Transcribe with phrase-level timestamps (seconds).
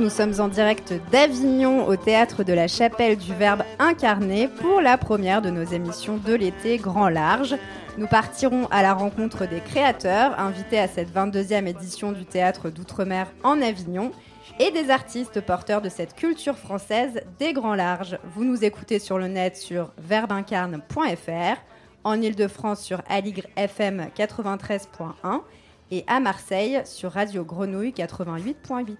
[0.00, 4.96] Nous sommes en direct d'Avignon au théâtre de la Chapelle du Verbe incarné pour la
[4.96, 7.54] première de nos émissions de l'été Grand Large.
[7.98, 13.30] Nous partirons à la rencontre des créateurs invités à cette 22e édition du théâtre d'outre-mer
[13.42, 14.10] en Avignon
[14.58, 18.18] et des artistes porteurs de cette culture française des grands larges.
[18.34, 21.60] Vous nous écoutez sur le net sur verbincarne.fr,
[22.04, 25.42] en Ile-de-France sur Aligre FM 93.1
[25.90, 28.96] et à Marseille sur Radio Grenouille 88.8.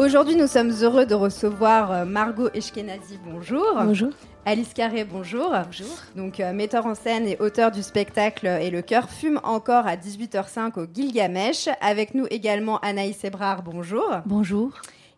[0.00, 3.18] Aujourd'hui, nous sommes heureux de recevoir euh, Margot Eshkenazi.
[3.22, 3.66] Bonjour.
[3.84, 4.08] Bonjour.
[4.46, 5.50] Alice Carré, bonjour.
[5.50, 5.94] Bonjour.
[6.16, 9.96] Donc, euh, metteur en scène et auteur du spectacle Et le cœur fume encore à
[9.96, 11.68] 18h05 au Gilgamesh.
[11.82, 14.08] Avec nous également Anaïs Ebrard, bonjour.
[14.24, 14.72] Bonjour.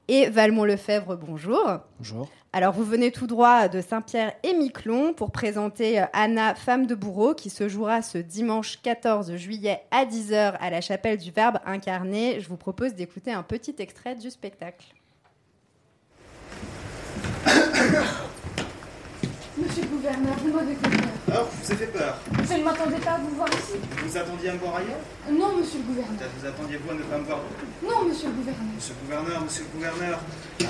[0.08, 1.62] Et Valmont Lefebvre, bonjour.
[2.00, 2.28] Bonjour.
[2.54, 6.94] Alors, vous venez tout droit de Saint-Pierre et Miquelon pour présenter euh, Anna, femme de
[6.94, 11.60] bourreau, qui se jouera ce dimanche 14 juillet à 10h à la chapelle du Verbe
[11.64, 12.40] incarné.
[12.40, 14.84] Je vous propose d'écouter un petit extrait du spectacle.
[19.56, 20.76] Monsieur le gouverneur, vous m'avez.
[21.32, 22.18] Alors, je vous ai fait peur.
[22.46, 23.80] Je ne m'attendais pas à vous voir ici.
[24.04, 25.00] Vous attendiez à me voir ailleurs?
[25.30, 26.18] Non, monsieur le gouverneur.
[26.18, 27.38] Peut-être vous attendiez vous à ne pas me voir
[27.82, 28.74] Non, monsieur le gouverneur.
[28.76, 30.20] Monsieur le gouverneur, monsieur le gouverneur,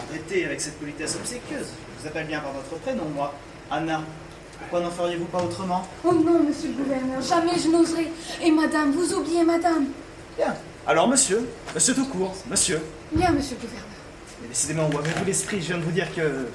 [0.09, 1.67] arrêtez avec cette politesse obséquieuse.
[1.67, 3.35] Je vous appelle bien par votre prénom, moi.
[3.73, 4.03] Anna.
[4.61, 5.85] Pourquoi n'en feriez-vous pas autrement?
[6.05, 8.07] Oh non, monsieur le gouverneur, jamais je n'oserais.
[8.41, 9.87] Et madame, vous oubliez madame.
[10.37, 10.55] Bien.
[10.87, 12.81] Alors, monsieur, monsieur tout court, monsieur.
[13.11, 13.89] Bien, monsieur le gouverneur.
[14.41, 15.61] Mais décidément, où avez-vous l'esprit?
[15.61, 16.47] Je viens de vous dire que.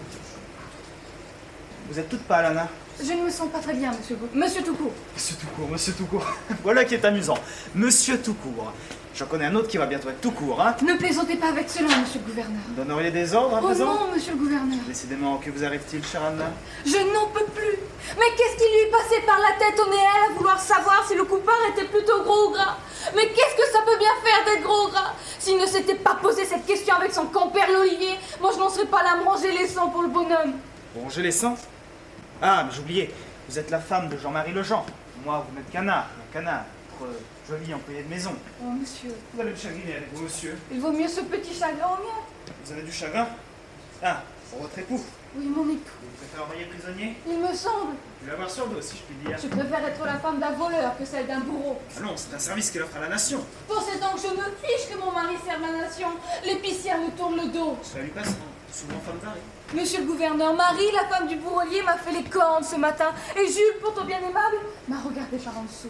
[1.90, 2.70] Vous êtes toute pâle, Anna.
[3.04, 4.48] Je ne me sens pas très bien, monsieur gouverneur.
[4.48, 4.92] Monsieur Toucourt.
[5.14, 6.26] Monsieur tout court, monsieur tout court.
[6.64, 7.38] voilà qui est amusant.
[7.76, 8.74] Monsieur tout court.
[9.16, 11.70] J'en connais un autre qui va bientôt être tout court, hein Ne plaisantez pas avec
[11.70, 12.62] cela, monsieur le gouverneur.
[12.76, 14.78] Donneriez des ordres à Oh présent non, monsieur le gouverneur.
[14.88, 16.46] Décidément, que vous arrive-t-il, chère Anna
[16.86, 17.78] Je n'en peux plus.
[18.18, 21.24] Mais qu'est-ce qui lui passait par la tête au néel à vouloir savoir si le
[21.24, 22.78] coupard était plutôt gros ou gras
[23.16, 26.16] Mais qu'est-ce que ça peut bien faire d'être gros ou gras S'il ne s'était pas
[26.22, 29.52] posé cette question avec son compère l'Olivier, moi je n'en serais pas là à manger
[29.52, 30.54] les sangs pour le bonhomme.
[30.96, 31.60] Bon, je les sens.
[32.42, 33.12] Ah, mais j'oubliais,
[33.50, 34.86] vous êtes la femme de Jean-Marie Lejean.
[35.26, 36.66] Moi, vous n'êtes qu'Anna, un canard,
[37.00, 37.12] votre
[37.50, 38.32] joli employé de maison.
[38.64, 40.58] Oh monsieur, Vous allez me chagriner avec vous, monsieur.
[40.72, 42.54] il vaut mieux ce petit chagrin au mien.
[42.66, 43.28] Vous avez du chagrin?
[44.04, 44.22] Ah,
[44.52, 45.02] pour votre époux.
[45.36, 45.92] Oui, mon époux.
[46.02, 47.16] Vous préférez envoyer prisonnier?
[47.28, 47.96] Il me semble.
[48.24, 49.38] Je l'avoir sur dos, si je puis dire.
[49.42, 51.80] Je préfère être la femme d'un voleur que celle d'un bourreau.
[51.98, 53.40] Ah non, c'est un service qu'elle offre à la nation.
[53.70, 56.08] Ces temps que je me fiche que mon mari serve la nation,
[56.46, 57.78] l'épicière me tourne le dos.
[57.84, 58.30] Cela lui passe,
[58.72, 59.42] souvent femme d'arrêt.
[59.74, 63.12] Monsieur le gouverneur, Marie, la femme du bourrelier, m'a fait les cornes ce matin.
[63.36, 64.58] Et Jules, pourtant bien aimable,
[64.88, 65.90] m'a regardé par en dessous.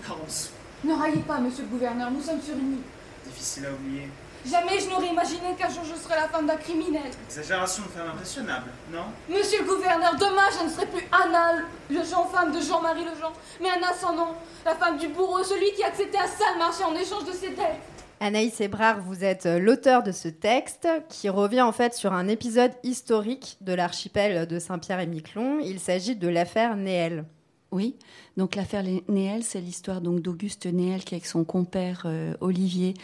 [0.83, 2.83] Ne raillez pas, monsieur le gouverneur, nous sommes sur une île.
[3.25, 4.09] Difficile à oublier.
[4.45, 7.11] Jamais je n'aurais imaginé qu'un jour je serais la femme d'un criminel.
[7.27, 9.05] Exagération de femme impressionnable, non?
[9.27, 13.33] Monsieur le gouverneur, demain je ne serai plus Anna, le Jean femme de Jean-Marie Lejean,
[13.59, 16.95] mais Anna sans nom, la femme du bourreau, celui qui acceptait un sale marché en
[16.95, 17.81] échange de ses dettes.
[18.19, 22.27] Anaïs Ebrard, vous êtes euh, l'auteur de ce texte qui revient en fait sur un
[22.27, 25.59] épisode historique de l'archipel de Saint-Pierre et Miquelon.
[25.59, 27.25] Il s'agit de l'affaire Néel.
[27.71, 27.95] Oui,
[28.35, 32.95] donc l'affaire Néel, c'est l'histoire d'Auguste Néel qui, avec son compère euh, Olivier,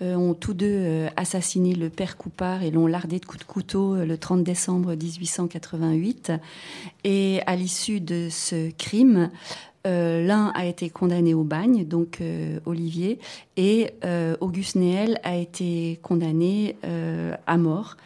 [0.00, 3.94] ont tous deux euh, assassiné le père Coupard et l'ont lardé de coups de couteau
[3.94, 6.32] euh, le 30 décembre 1888.
[7.04, 9.30] Et à l'issue de ce crime,
[9.86, 13.20] euh, l'un a été condamné au bagne, donc euh, Olivier,
[13.56, 17.96] et euh, Auguste Néel a été condamné euh, à mort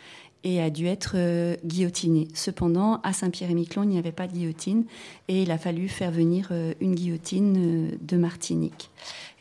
[0.45, 2.29] et a dû être euh, guillotiné.
[2.35, 4.85] Cependant, à Saint-Pierre-et-Miquelon, il n'y avait pas de guillotine
[5.29, 7.57] et il a fallu faire venir euh, une guillotine
[7.93, 8.91] euh, de Martinique.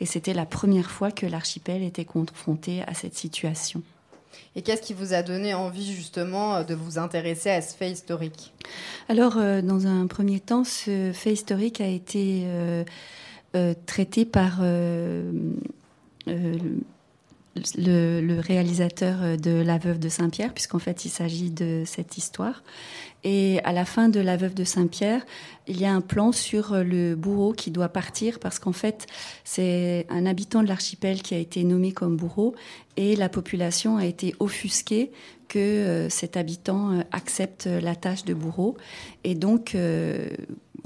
[0.02, 3.82] Et c'était la première fois que l'archipel était confronté à cette situation.
[4.56, 8.54] Et qu'est-ce qui vous a donné envie justement de vous intéresser à ce fait historique?
[9.08, 12.46] Alors, dans un premier temps, ce fait historique a été
[13.86, 14.60] traité par
[16.30, 16.58] euh,
[17.78, 22.64] le, réalisateur de La Veuve de Saint-Pierre, puisqu'en fait, il s'agit de cette histoire.
[23.24, 25.26] Et à la fin de La Veuve de Saint-Pierre,
[25.68, 29.08] il y a un plan sur le bourreau qui doit partir, parce qu'en fait,
[29.44, 32.56] c'est un habitant de l'archipel qui a été nommé comme bourreau,
[32.96, 35.12] et la population a été offusquée
[35.50, 38.78] que euh, cet habitant euh, accepte la tâche de bourreau.
[39.26, 40.30] Et donc, euh,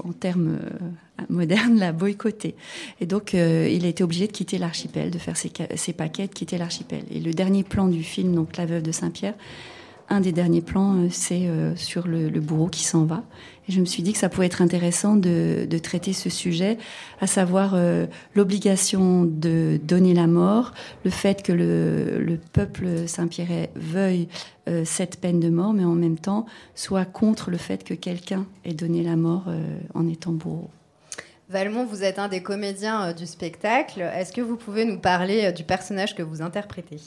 [0.02, 0.58] en termes
[1.28, 2.54] modernes, l'a boycotté.
[3.00, 6.58] Et donc, il a été obligé de quitter l'archipel, de faire ses, paquets, de quitter
[6.58, 7.04] l'archipel.
[7.10, 9.34] Et le dernier plan du film, donc La Veuve de Saint-Pierre,
[10.08, 13.22] un des derniers plans, euh, c'est euh, sur le, bourreau qui s'en va.
[13.68, 16.78] Et je me suis dit que ça pouvait être intéressant de, traiter ce sujet,
[17.20, 20.72] à savoir euh, l'obligation de donner la mort,
[21.04, 24.28] le fait que le, peuple Saint-Pierre veuille
[24.84, 28.72] cette peine de mort, mais en même temps soit contre le fait que quelqu'un ait
[28.72, 29.44] donné la mort
[29.94, 30.70] en étant bourreau.
[31.50, 34.00] Valmont, vous êtes un des comédiens du spectacle.
[34.00, 37.00] Est-ce que vous pouvez nous parler du personnage que vous interprétez?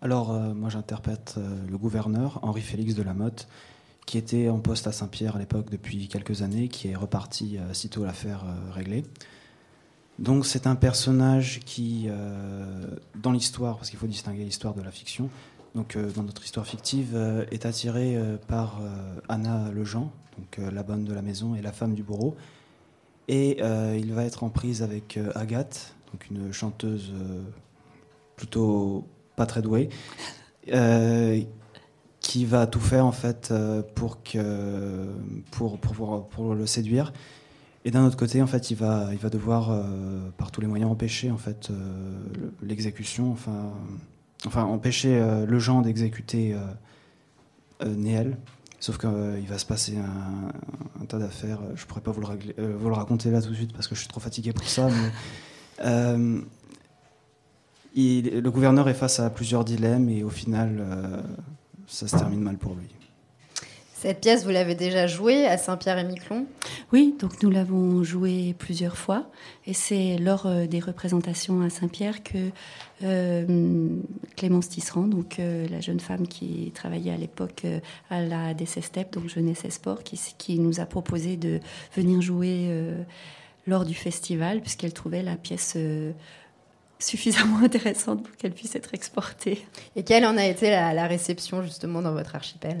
[0.00, 3.48] Alors, euh, moi, j'interprète euh, le gouverneur, Henri Félix de Lamotte,
[4.08, 7.74] qui était en poste à Saint-Pierre à l'époque depuis quelques années, qui est reparti euh,
[7.74, 9.02] sitôt l'affaire réglée.
[10.18, 12.08] Donc, c'est un personnage qui,
[13.14, 15.30] dans l'histoire, parce qu'il faut distinguer l'histoire de la fiction,
[15.76, 17.16] donc dans notre histoire fictive,
[17.52, 18.18] est attiré
[18.48, 18.80] par
[19.28, 22.34] Anna Lejean, donc la bonne de la maison et la femme du bourreau.
[23.28, 27.12] Et il va être en prise avec Agathe, donc une chanteuse
[28.34, 29.06] plutôt
[29.36, 29.88] pas très doué,
[30.72, 31.40] euh,
[32.28, 35.06] qui va tout faire en fait euh, pour, que,
[35.50, 37.14] pour, pour, le séduire.
[37.86, 40.66] Et d'un autre côté, en fait, il va, il va devoir, euh, par tous les
[40.66, 41.70] moyens, empêcher en fait
[42.62, 43.72] l'exécution, enfin,
[44.44, 46.54] enfin empêcher le genre d'exécuter
[47.82, 48.36] Néel.
[48.78, 51.60] Sauf qu'il va se passer un, tas d'affaires.
[51.76, 54.20] Je pourrais pas vous le, raconter là tout de suite parce que je suis trop
[54.20, 54.90] fatigué pour ça.
[57.98, 61.22] Le gouverneur est face à plusieurs dilemmes et au final, euh,
[61.88, 62.86] ça se termine mal pour lui.
[63.94, 66.46] Cette pièce, vous l'avez déjà jouée à Saint-Pierre-et-Miquelon
[66.92, 69.26] Oui, donc nous l'avons jouée plusieurs fois.
[69.66, 72.38] Et c'est lors euh, des représentations à Saint-Pierre que
[73.02, 73.88] euh,
[74.36, 77.66] Clémence Tisserand, donc la jeune femme qui travaillait à l'époque
[78.08, 81.58] à la DCSTEP, donc Jeunesse et Sport, qui, qui, nous a proposé de
[81.96, 82.70] venir jouer
[83.66, 85.76] lors du festival, puisqu'elle trouvait la pièce
[86.98, 89.64] suffisamment intéressante pour qu'elle puisse être exportée.
[89.96, 92.78] Et quelle en a été la, réception justement dans votre archipel?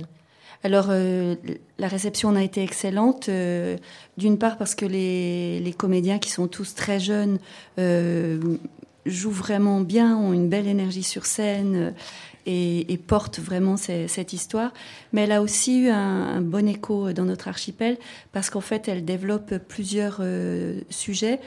[0.64, 1.36] Alors, euh,
[1.78, 3.76] la réception en a été excellente, euh,
[4.16, 7.38] d'une part parce que les, les, comédiens qui sont tous très jeunes
[7.78, 8.40] euh,
[9.06, 11.94] jouent vraiment bien, ont une belle énergie sur scène
[12.44, 14.72] et, et portent vraiment cette histoire.
[15.12, 17.96] Mais elle a aussi eu un, un, bon écho dans notre archipel
[18.32, 20.20] parce qu'en fait, elle développe plusieurs
[20.90, 21.38] sujets.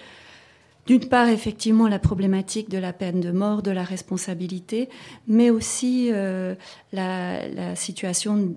[0.88, 4.90] D'une part, effectivement, la problématique de la peine de mort, de la responsabilité,
[5.28, 6.56] mais aussi euh,
[6.92, 8.56] la, situation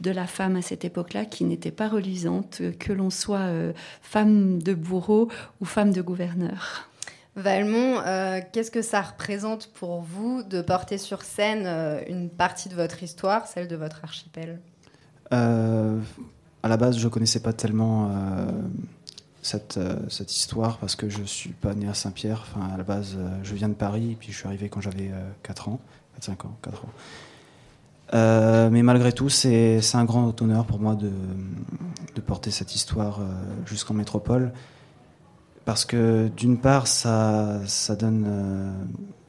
[0.00, 3.72] de la femme à cette époque-là qui n'était pas reluisante, que l'on soit euh,
[4.02, 5.28] femme de bourreau
[5.60, 6.88] ou femme de gouverneur.
[7.34, 11.66] Valmont, euh, qu'est-ce que ça représente pour vous de porter sur scène
[12.08, 14.60] une partie de votre histoire, celle de votre archipel?
[15.32, 18.08] À la base, je ne connaissais pas tellement
[19.44, 22.46] cette, euh, cette histoire parce que je suis pas né à Saint-Pierre.
[22.48, 24.80] Enfin, à la base, euh, je viens de Paris et puis je suis arrivé quand
[24.80, 25.10] j'avais
[25.42, 25.80] 4 euh, ans,
[26.20, 28.70] 5 ans, 4 ans.
[28.70, 31.10] mais malgré tout, c'est un grand honneur pour moi de,
[32.22, 33.20] porter cette histoire
[33.66, 34.52] jusqu'en métropole.
[35.66, 37.60] Parce que d'une part, ça,
[37.98, 38.24] donne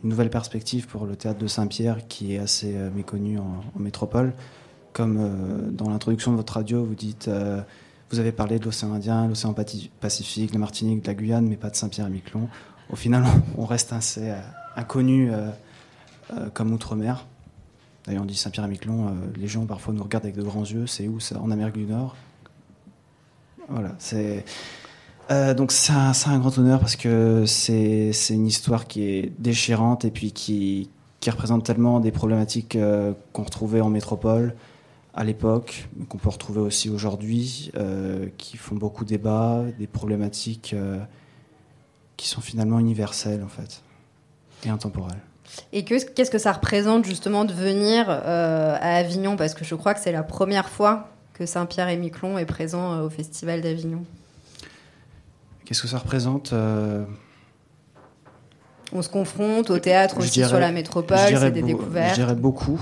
[0.01, 4.33] une nouvelle perspective pour le théâtre de Saint-Pierre qui est assez méconnu en, métropole.
[4.94, 7.29] Comme dans l'introduction de votre radio, vous dites
[8.12, 11.69] vous avez parlé de l'océan Indien, l'océan Pacifique, la Martinique, de la Guyane, mais pas
[11.69, 12.47] de Saint-Pierre-et-Miquelon.
[12.89, 13.24] Au final,
[13.57, 14.39] on reste assez euh,
[14.75, 15.50] inconnu euh,
[16.33, 17.25] euh, comme outre-mer.
[18.05, 20.85] D'ailleurs, on dit Saint-Pierre-et-Miquelon, les gens parfois nous regardent avec de grands yeux.
[20.85, 21.39] C'est où ça?
[21.41, 22.15] En Amérique du Nord?
[23.67, 24.45] Voilà, c'est.
[25.55, 30.33] donc c'est un, grand honneur parce que c'est une histoire qui est déchirante et puis
[30.33, 30.88] qui
[31.27, 32.77] représente tellement des problématiques
[33.33, 34.53] qu'on retrouvait en métropole,
[35.15, 40.74] à l'époque, mais qu'on peut retrouver aussi aujourd'hui, euh, qui font beaucoup débat, des problématiques
[40.74, 41.00] euh,
[42.17, 43.81] qui sont finalement universelles en fait,
[44.65, 45.22] et intemporelles.
[45.72, 49.38] Et qu'est-ce que ça représente justement de venir euh, à Avignon?
[49.38, 53.01] Parce que je crois que c'est la première fois que Saint-Pierre et Miquelon est présent
[53.01, 54.03] au Festival d'Avignon.
[55.63, 56.53] Qu'est-ce que ça représente
[58.91, 62.10] On se confronte au théâtre aussi sur la métropole, c'est des découvertes.
[62.10, 62.81] Je dirais beaucoup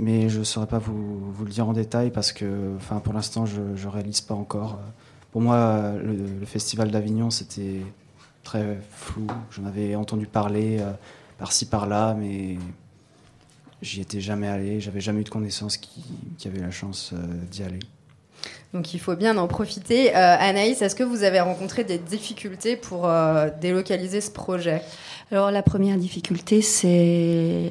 [0.00, 3.12] mais je ne saurais pas vous, vous, le dire en détail parce que enfin, pour
[3.12, 4.78] l'instant, je ne réalise pas encore.
[5.30, 7.82] Pour moi, le, Festival d'Avignon, c'était
[8.42, 9.26] très flou.
[9.50, 10.90] J'en avais entendu parler euh,
[11.38, 12.56] par-ci, par-là, mais
[13.82, 14.80] j'y étais jamais allé.
[14.80, 16.02] J'avais jamais eu de connaissance qui,
[16.38, 17.18] qui avait la chance euh,
[17.50, 17.78] d'y aller.
[18.72, 20.16] Donc il faut bien en profiter.
[20.16, 23.08] Euh, Anaïs, est-ce que vous avez rencontré des difficultés pour
[23.60, 24.82] délocaliser ce projet?
[25.30, 27.70] Alors la première difficulté, c'est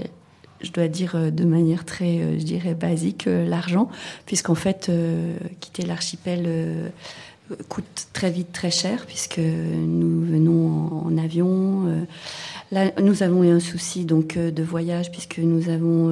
[0.61, 3.89] je dois dire euh, de manière très, euh, je dirais, basique, euh, l'argent,
[4.25, 4.91] puisqu'en fait,
[5.59, 6.91] quitter l'archipel
[7.67, 12.05] coûte très vite très cher puisque nous venons en, avion.
[12.71, 16.11] là, nous avons eu un souci donc de voyage puisque nous avons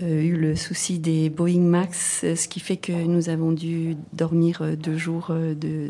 [0.00, 4.96] eu le souci des Boeing Max, ce qui fait que nous avons dû dormir deux
[4.96, 5.30] jours.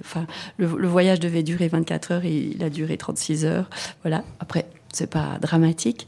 [0.01, 0.27] Enfin,
[0.57, 3.71] le, le, voyage devait durer 24 heures et il a duré 36 heures.
[4.03, 4.25] Voilà.
[4.41, 4.67] Après,
[4.97, 6.07] c'est pas dramatique.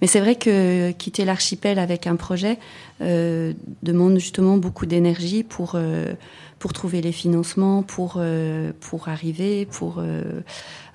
[0.00, 2.58] Mais c'est vrai que quitter l'archipel avec un projet
[3.02, 6.14] euh, demande justement beaucoup d'énergie pour, euh,
[6.58, 10.02] pour trouver les financements, pour, euh, pour arriver, pour...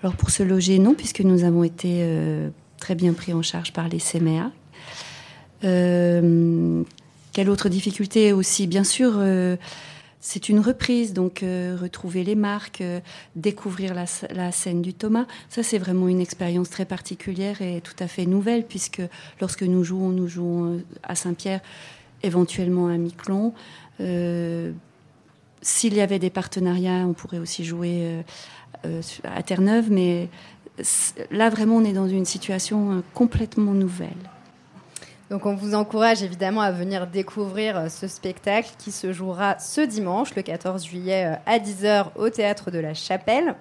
[0.02, 2.06] alors pour se loger, non, puisque nous avons été
[2.80, 4.52] très bien pris en charge par les CMA.
[5.62, 8.68] quelle autre difficulté aussi?
[8.68, 9.14] Bien sûr
[10.28, 13.00] c'est une reprise, donc euh, retrouver les marques, euh,
[13.36, 18.08] découvrir la, scène du Thomas, ça c'est vraiment une expérience très particulière et tout à
[18.08, 19.04] fait nouvelle, puisque
[19.40, 21.62] lorsque nous jouons, nous jouons euh, à Saint-Pierre,
[22.24, 23.54] éventuellement à Miquelon.
[25.62, 28.24] S'il y avait des partenariats, on pourrait aussi jouer
[29.24, 30.30] à Terre-Neuve, mais
[31.30, 34.35] là vraiment on est dans une situation complètement nouvelle.
[35.30, 39.82] Donc on vous encourage évidemment à venir découvrir euh, ce spectacle qui se jouera ce
[39.82, 43.56] dimanche, le 14 juillet euh, à 10h au théâtre de la Chapelle.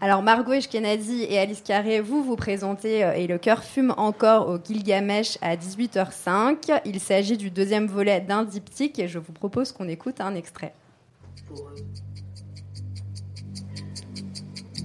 [0.00, 4.48] Alors Margot Eshkenazi et Alice Carré, vous vous présentez euh, et le cœur fume encore
[4.48, 6.80] au Gilgamesh à 18h05.
[6.84, 10.74] Il s'agit du deuxième volet d'un diptyque et je vous propose qu'on écoute un extrait.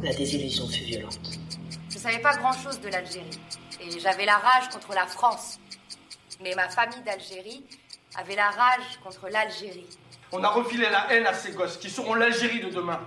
[0.01, 1.19] La désillusion fut violente.
[1.89, 3.39] Je savais pas grand-chose de l'Algérie
[3.79, 5.59] et j'avais la rage contre la France.
[6.41, 7.63] Mais ma famille d'Algérie
[8.17, 9.85] avait la rage contre l'Algérie.
[10.31, 12.99] On a refilé la haine à ces gosses qui seront l'Algérie de demain.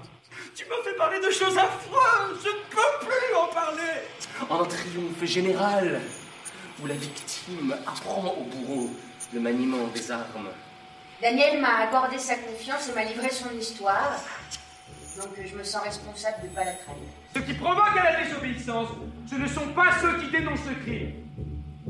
[0.55, 4.49] Tu me fais parler de choses affreuses, je ne peux plus en parler.
[4.49, 6.01] En un triomphe général,
[6.81, 8.91] où la victime apprend au bourreau
[9.33, 10.49] le maniement des armes.
[11.21, 14.21] Daniel m'a accordé sa confiance et m'a livré son histoire.
[15.17, 17.03] Donc je me sens responsable de ne pas la trahir.
[17.35, 18.89] Ceux qui provoquent à la désobéissance,
[19.29, 21.28] ce ne sont pas ceux qui dénoncent le crime.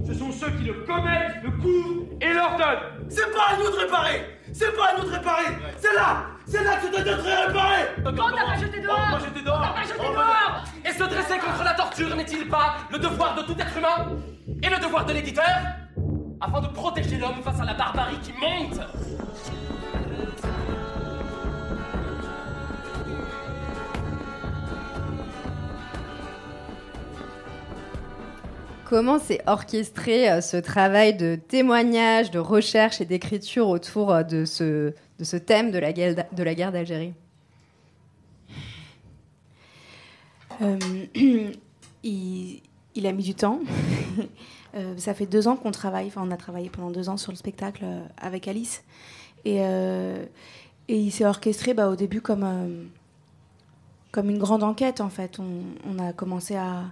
[0.08, 3.04] Ce sont ceux qui le commettent, le couvrent et l'ordonnent.
[3.10, 4.24] C'est pas à nous de réparer.
[4.54, 5.52] C'est pas à nous de réparer.
[5.76, 6.22] C'est là.
[6.46, 9.42] C'est là que tu dois être réparé On t'a pas jeté dehors On t'a jeté
[9.42, 9.74] dehors.
[9.74, 10.64] t'a jeté dehors.
[10.82, 14.16] Et se dresser contre la torture n'est-il pas le devoir de tout être humain
[14.62, 15.44] Et le devoir de l'éditeur
[16.40, 18.80] Afin de protéger l'homme face à la barbarie qui monte
[28.88, 34.46] Comment s'est orchestré euh, ce travail de témoignage, de recherche et d'écriture autour euh, de
[34.46, 37.12] ce, de ce thème de la guerre, d'Algérie?
[40.62, 40.78] Euh,
[42.02, 42.62] il,
[43.04, 43.60] a mis du temps.
[44.96, 47.36] ça fait deux ans qu'on travaille, enfin on a travaillé pendant deux ans sur le
[47.36, 47.84] spectacle
[48.16, 48.84] avec Alice.
[49.44, 50.28] Et, et
[50.88, 52.88] il s'est orchestré bah, au début comme,
[54.12, 55.38] comme une grande enquête en fait.
[55.38, 56.84] On, a commencé à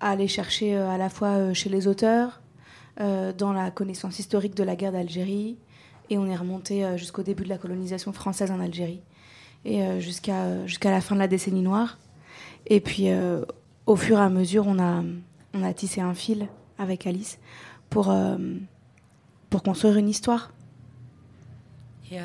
[0.00, 2.40] à aller chercher euh, à la fois euh, chez les auteurs,
[3.00, 5.56] euh, dans la connaissance historique de la guerre d'Algérie,
[6.08, 9.00] et on est remonté jusqu'au début de la colonisation française en Algérie,
[9.64, 11.98] et jusqu'à la fin de la décennie noire.
[12.68, 13.08] Et puis,
[13.86, 15.02] au fur et à mesure, on a,
[15.52, 16.46] on a tissé un fil
[16.78, 17.40] avec Alice
[17.90, 18.14] pour,
[19.50, 20.52] pour construire une histoire.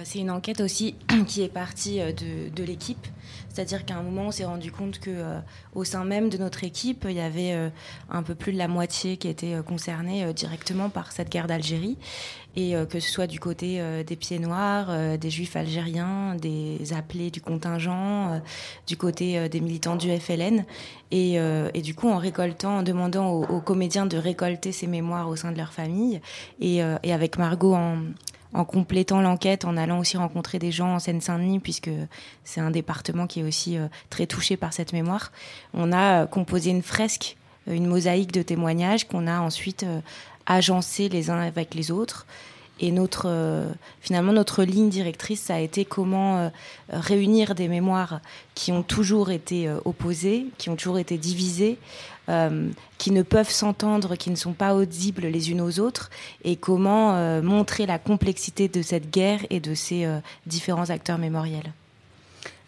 [0.04, 0.94] C'est une enquête aussi
[1.26, 3.08] qui est partie de, de l'équipe.
[3.54, 5.40] C'est-à-dire qu'à un moment, on s'est rendu compte que euh,
[5.76, 7.70] au sein même de notre équipe, il y avait euh,
[8.10, 11.98] un peu plus de la moitié qui était euh, concernée directement par cette guerre d'Algérie,
[12.56, 17.40] et que ce soit du côté des pieds noirs, des juifs algériens, des appelés du
[17.40, 18.42] contingent,
[18.88, 20.66] du côté des militants du FLN,
[21.12, 21.40] et,
[21.82, 25.58] du coup, en récoltant, en demandant aux, comédiens de récolter ces mémoires au sein de
[25.58, 26.20] leur famille,
[26.60, 28.00] et avec Margot en
[28.54, 31.90] en complétant l'enquête, en allant aussi rencontrer des gens en Seine-Saint-Denis, puisque
[32.44, 35.32] c'est un département qui est aussi euh, très touché par cette mémoire.
[35.74, 39.86] On a euh, composé une fresque, euh, une mosaïque de témoignages qu'on a ensuite
[40.46, 42.26] agencé les uns avec les autres.
[42.80, 43.68] Et notre,
[44.00, 46.52] finalement, notre ligne directrice, ça a été comment
[46.90, 48.22] réunir des mémoires
[48.56, 51.78] qui ont toujours été opposées, qui ont toujours été divisées,
[52.30, 56.12] euh, qui ne peuvent s'entendre, qui ne sont pas audibles les unes aux autres,
[56.44, 61.18] et comment euh, montrer la complexité de cette guerre et de ces euh, différents acteurs
[61.18, 61.74] mémoriels.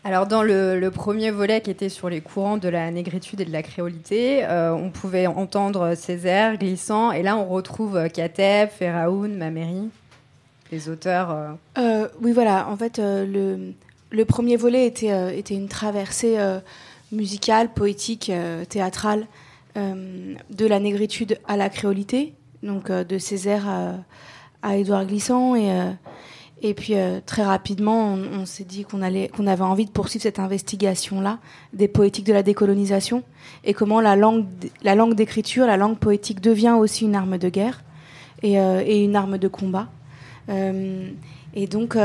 [0.06, 3.52] Alors dans le, premier volet qui était sur les courants de la négritude et de
[3.52, 9.90] la créolité, on pouvait entendre Césaire, Glissant, et là on retrouve Kateb, Feraoun, Mameri,
[10.72, 11.58] les auteurs.
[12.22, 16.38] oui voilà, en fait le, premier volet était, une traversée
[17.14, 18.30] musicale, poétique,
[18.68, 19.26] théâtrale
[19.76, 23.68] euh, de la négritude à la créolité, donc euh, de Césaire
[24.62, 25.56] à, Édouard Glissant.
[25.56, 25.90] Et, euh,
[26.66, 30.24] Et puis euh, très rapidement, on, s'est dit qu'on allait, qu'on avait envie de poursuivre
[30.24, 31.40] cette investigation-là
[31.74, 33.24] des poétiques de la décolonisation
[33.66, 34.46] et comment la langue,
[34.82, 37.84] la langue d'écriture, la langue poétique devient aussi une arme de guerre
[38.44, 39.90] et, euh, une arme de combat.
[40.48, 41.10] Euh,
[41.54, 42.00] et donc, on,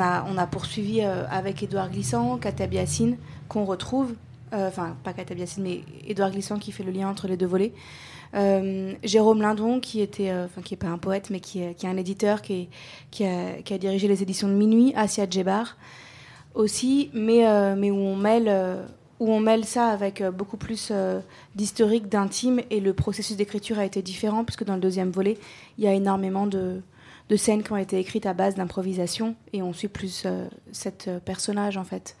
[0.00, 3.16] a, on a poursuivi avec Édouard Glissant, Katab Yassine,
[3.48, 4.12] qu'on retrouve,
[4.52, 7.72] enfin, pas Katab Yassine, mais Édouard Glissant qui fait le lien entre les deux volets.
[8.34, 10.46] Euh, Jérôme Lindon, qui était, euh,
[10.78, 12.68] pas un poète, mais qui est, un éditeur, qui,
[13.22, 15.76] a, dirigé les éditions de Minuit, Asia Djebar
[16.54, 17.74] aussi, mais, euh,
[19.20, 19.64] où on mêle.
[19.64, 20.92] ça avec beaucoup plus
[21.54, 25.38] d'historique, d'intime, et le processus d'écriture a été différent, puisque dans le deuxième volet,
[25.78, 26.82] il y a énormément de,
[27.36, 30.26] scènes qui ont été écrites à base d'improvisation, et on suit plus
[30.72, 32.16] cet personnage, en fait.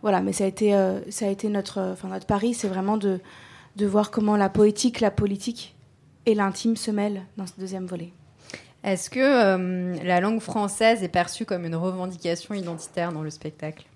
[0.00, 1.96] Voilà, mais ça a été, notre
[2.26, 3.20] pari, c'est vraiment de,
[3.78, 5.76] de voir comment la poétique, la politique
[6.26, 8.12] et l'intime se mêlent dans ce deuxième volet.
[8.84, 13.86] Est-ce que euh, la langue française est perçue comme une revendication identitaire dans le spectacle?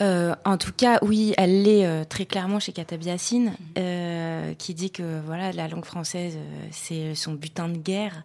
[0.00, 4.72] Euh, en tout cas, oui, elle l'est euh, très clairement chez Katab Yassine, euh, qui
[4.72, 8.24] dit que voilà, la langue française, euh, c'est son butin de guerre.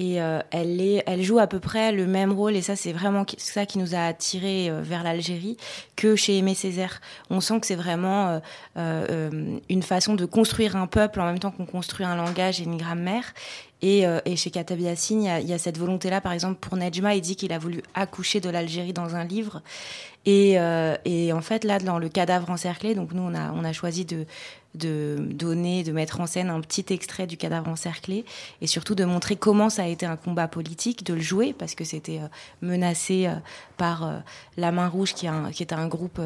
[0.00, 3.66] Et euh, elle, joue à peu près le même rôle, et ça, c'est vraiment ça
[3.66, 5.56] qui nous a attirés euh, vers l'Algérie,
[5.96, 7.00] que chez Aimé Césaire.
[7.30, 8.40] On sent que c'est vraiment
[8.76, 12.64] euh, une façon de construire un peuple en même temps qu'on construit un langage et
[12.64, 13.34] une grammaire.
[13.82, 14.04] Et,
[14.36, 16.20] chez Katab Yassine, il y a, cette volonté-là.
[16.20, 19.62] Par exemple, pour Nejma, il dit qu'il a voulu accoucher de l'Algérie dans un livre.
[20.26, 24.26] Et, en fait, là, dans le cadavre encerclé, donc nous, on a choisi de,
[24.78, 28.24] de donner, de mettre en scène un petit extrait du cadavre encerclé
[28.60, 31.74] et surtout de montrer comment ça a été un combat politique, de le jouer parce
[31.74, 32.28] que c'était euh,
[32.62, 33.34] menacé euh,
[33.76, 34.18] par euh,
[34.56, 36.20] la Main Rouge, qui, un- qui était un groupe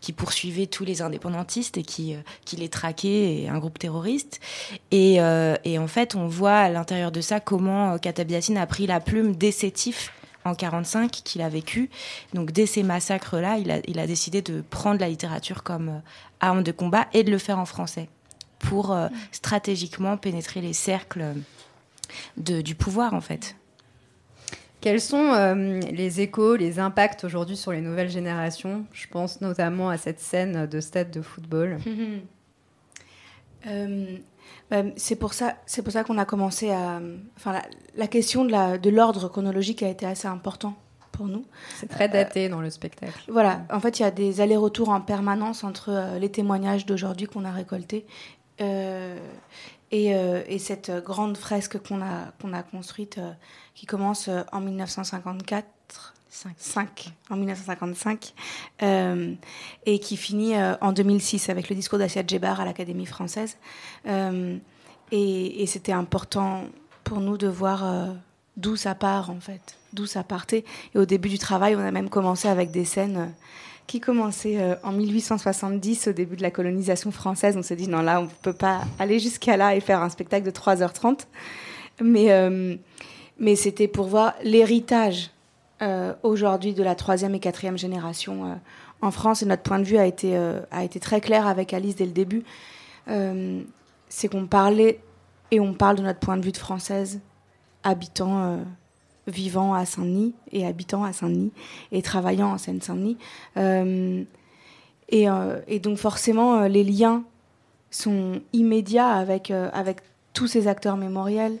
[0.00, 2.14] qui poursuivait tous les indépendantistes et qui,
[2.44, 4.40] qui les traquait, et un groupe terroriste.
[4.90, 5.14] Et,
[5.64, 9.00] et en fait, on voit à l'intérieur de ça comment Katab Yassine a pris la
[9.00, 10.12] plume des sétifs
[10.44, 11.90] en 45 qu'il a vécu.
[12.34, 15.98] Donc dès ces massacres-là, il a, il a décidé de prendre la littérature comme euh,
[16.40, 18.08] arme de combat et de le faire en français
[18.58, 21.34] pour euh, stratégiquement pénétrer les cercles euh,
[22.36, 23.56] de, du pouvoir en fait.
[24.80, 28.86] Quels sont euh, les échos, les impacts aujourd'hui sur les nouvelles générations?
[28.92, 31.78] Je pense notamment à cette scène de stade de football.
[33.66, 34.16] Euh,
[34.96, 37.00] c'est pour ça, c'est pour ça qu'on a commencé à.
[37.36, 37.62] Enfin, la,
[37.96, 40.74] la question de l'ordre chronologique a été assez important
[41.12, 41.44] pour nous.
[41.76, 43.20] C'est très daté dans le spectacle.
[43.28, 43.62] Voilà.
[43.70, 47.44] En fait, il y a des allers-retours en permanence entre euh, les témoignages d'aujourd'hui qu'on
[47.44, 48.06] a récoltés
[48.60, 49.18] euh,
[49.90, 53.32] et, euh, et cette grande fresque qu'on a qu'on a construite, euh,
[53.74, 56.14] qui commence euh, en 1954.
[56.30, 58.34] 5, en 1955
[58.82, 59.34] euh,
[59.84, 63.56] et qui finit euh, en 2006 avec le discours d'Asia Djebar à l'Académie française.
[64.06, 64.56] Euh,
[65.12, 66.66] et c'était important
[67.02, 68.14] pour nous de voir
[68.56, 70.64] d'où ça part en fait, d'où ça partait.
[70.94, 73.34] Et au début du travail, on a même commencé avec des scènes
[73.88, 77.56] qui commençaient euh, en 1870, au début de la colonisation française.
[77.56, 80.46] On s'est dit non là, on peut pas aller jusqu'à là et faire un spectacle
[80.46, 81.26] de 3h30.
[82.02, 82.78] Mais,
[83.38, 85.30] mais c'était pour voir l'héritage
[85.82, 88.54] euh, aujourd'hui de la troisième et quatrième génération euh,
[89.02, 89.42] en France.
[89.42, 92.06] Et notre point de vue a été, euh, a été très clair avec Alice dès
[92.06, 92.44] le début.
[93.08, 93.62] Euh,
[94.08, 95.00] c'est qu'on parlait
[95.50, 97.20] et on parle de notre point de vue de française
[97.82, 98.56] habitant, euh,
[99.26, 101.52] vivant à Saint-Denis et habitant à Saint-Denis
[101.92, 103.16] et travaillant en Seine-Saint-Denis.
[103.56, 104.22] Euh,
[105.08, 105.26] et,
[105.66, 107.24] et donc forcément, les liens
[107.90, 110.02] sont immédiats avec, avec
[110.34, 111.58] tous ces acteurs mémoriels,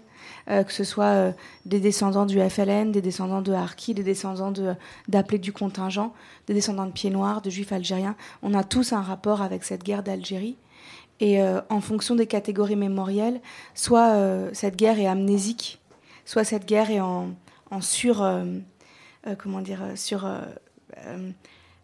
[0.50, 1.32] euh, que ce soit euh,
[1.64, 4.74] des descendants du FLN, des descendants de Harki, des descendants de-
[5.08, 6.12] d'appelés du contingent,
[6.46, 8.16] des descendants de Pieds Noirs, de Juifs algériens.
[8.42, 10.56] On a tous un rapport avec cette guerre d'Algérie.
[11.20, 13.40] Et euh, en fonction des catégories mémorielles,
[13.74, 14.14] soit
[14.54, 15.80] cette guerre est amnésique,
[16.24, 17.34] soit cette guerre est en,
[17.80, 18.26] sur,
[19.38, 20.26] comment dire, sur,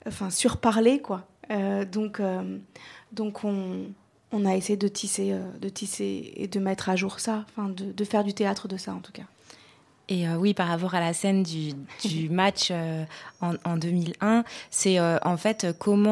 [0.07, 1.26] enfin surparlé quoi.
[1.92, 2.22] Donc,
[3.12, 3.88] donc on,
[4.32, 7.68] on a essayé de tisser, euh, de tisser et de mettre à jour ça, enfin
[7.68, 9.24] de, de faire du théâtre de ça en tout cas.
[10.08, 11.72] Et euh, oui, par rapport à la scène du,
[12.04, 13.04] du match euh,
[13.40, 16.06] en, en 2001, c'est euh, en fait comment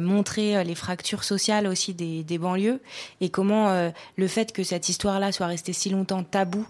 [0.00, 2.80] montrer les fractures sociales aussi des, des banlieues
[3.20, 6.66] et comment le fait que cette histoire-là soit restée si longtemps tabou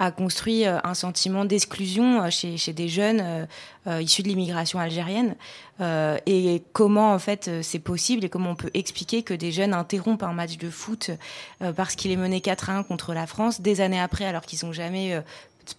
[0.00, 3.46] a construit euh, un sentiment d'exclusion euh, chez, des jeunes
[3.86, 5.36] euh, issus de l'immigration algérienne.
[6.26, 10.22] Et comment en fait c'est possible et comment on peut expliquer que des jeunes interrompent
[10.22, 11.10] un match de foot
[11.74, 14.66] parce qu'il est mené 4 à 1 contre la France des années après alors qu'ils
[14.66, 15.18] n'ont jamais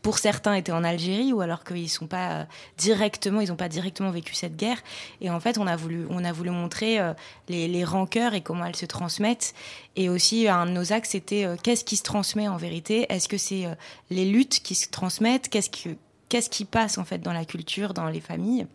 [0.02, 2.44] pour certains étaient en Algérie ou alors qu'ils sont pas euh,
[2.78, 4.78] directement, ils n'ont pas directement vécu cette guerre.
[5.22, 7.14] Et en fait, on a voulu, on a voulu montrer euh,
[7.50, 9.54] les, les, rancœurs et comment elles se transmettent.
[9.96, 13.06] Et aussi, un de nos axes, c'était euh, qu'est-ce qui se transmet en vérité?
[13.10, 13.66] Est-ce que c'est
[14.10, 15.50] les luttes qui se transmettent?
[15.50, 15.96] Qu'est-ce que
[16.30, 18.66] qu'est-ce qui passe en fait dans la culture, dans les familles?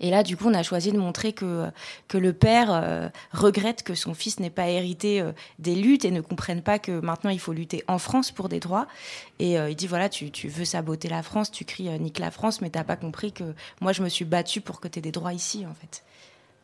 [0.00, 1.70] Et là, du coup, on a choisi de montrer que,
[2.08, 6.10] que le père euh, regrette que son fils n'ait pas hérité euh, des luttes et
[6.10, 8.86] ne comprenne pas que maintenant il faut lutter en France pour des droits.
[9.38, 12.30] Et euh, il dit voilà, tu, tu, veux saboter la France, tu cries nique la
[12.30, 15.02] France, mais t'as pas compris que moi je me suis battue pour que tu aies
[15.02, 16.02] des droits ici, en fait.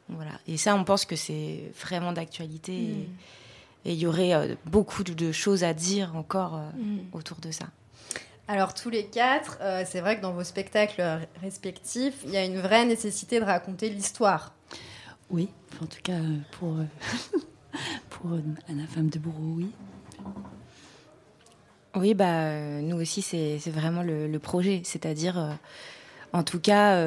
[0.09, 0.33] Voilà.
[0.47, 2.73] Et ça, on pense que c'est vraiment d'actualité.
[2.73, 3.87] Mm.
[3.87, 6.99] Et il y aurait beaucoup de choses à dire encore mm.
[7.13, 7.67] autour de ça.
[8.47, 11.03] Alors tous les quatre, euh, c'est vrai que dans vos spectacles
[11.41, 14.53] respectifs, il y a une vraie nécessité de raconter l'histoire.
[15.31, 15.49] Oui,
[15.83, 16.19] en tout cas
[16.53, 17.39] pour, euh,
[18.11, 18.33] pour
[18.69, 19.71] Anna Femme de Bourreau, oui.
[21.97, 24.83] Oui, bah, nous aussi, c'est vraiment le, projet.
[24.85, 25.53] C'est-à-dire, euh,
[26.33, 26.99] en tout cas,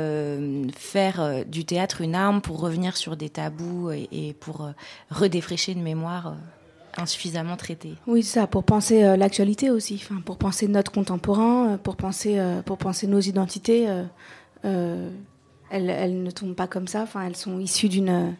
[0.77, 4.71] faire du théâtre une arme pour revenir sur des tabous et, et pour
[5.11, 6.37] redéfraîcher une mémoire
[6.99, 7.95] insuffisamment traité.
[8.07, 12.39] Oui, ça, pour penser euh, l'actualité aussi, enfin, pour penser notre contemporain, euh, pour penser,
[12.39, 13.87] euh, pour penser nos identités.
[14.63, 15.11] elles,
[15.69, 18.35] elles, ne tombent pas comme ça, enfin, elles sont issues d'une,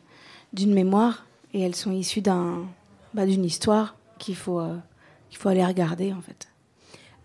[0.54, 2.66] d'une mémoire et elles sont issues d'un,
[3.14, 4.62] bah, d'une histoire qu'il faut,
[5.30, 6.48] qu'il faut aller regarder en fait.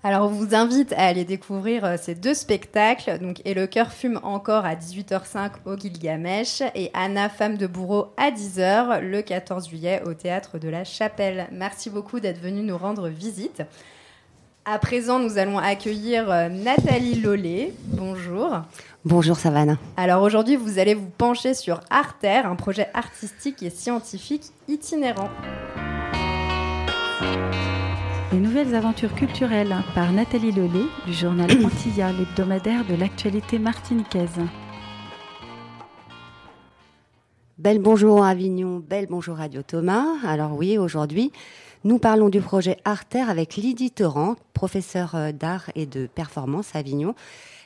[0.04, 3.20] Alors, on vous invite à aller découvrir euh, ces deux spectacles.
[3.20, 8.08] Donc, Et le cœur fume encore à 18h05 au Gilgamesh et Anna, femme de bourreau,
[8.16, 11.46] à 10h le 14 juillet au théâtre de la Chapelle.
[11.52, 13.62] Merci beaucoup d'être venu nous rendre visite.
[14.64, 17.72] À présent, nous allons accueillir euh, Nathalie Lollet.
[17.84, 18.60] Bonjour.
[19.04, 19.78] Bonjour Savannah.
[19.96, 25.30] Alors aujourd'hui, vous allez vous pencher sur Arter, un projet artistique et scientifique itinérant.
[28.32, 34.40] Les nouvelles aventures culturelles par Nathalie Lelay du journal Antilla, l'hebdomadaire de l'actualité martiniquaise.
[37.58, 40.06] Belle bonjour Avignon, belle bonjour Radio Thomas.
[40.24, 41.30] Alors oui, aujourd'hui,
[41.84, 47.14] nous parlons du projet Arter avec Lydie Torrent, professeure d'art et de performance à Avignon.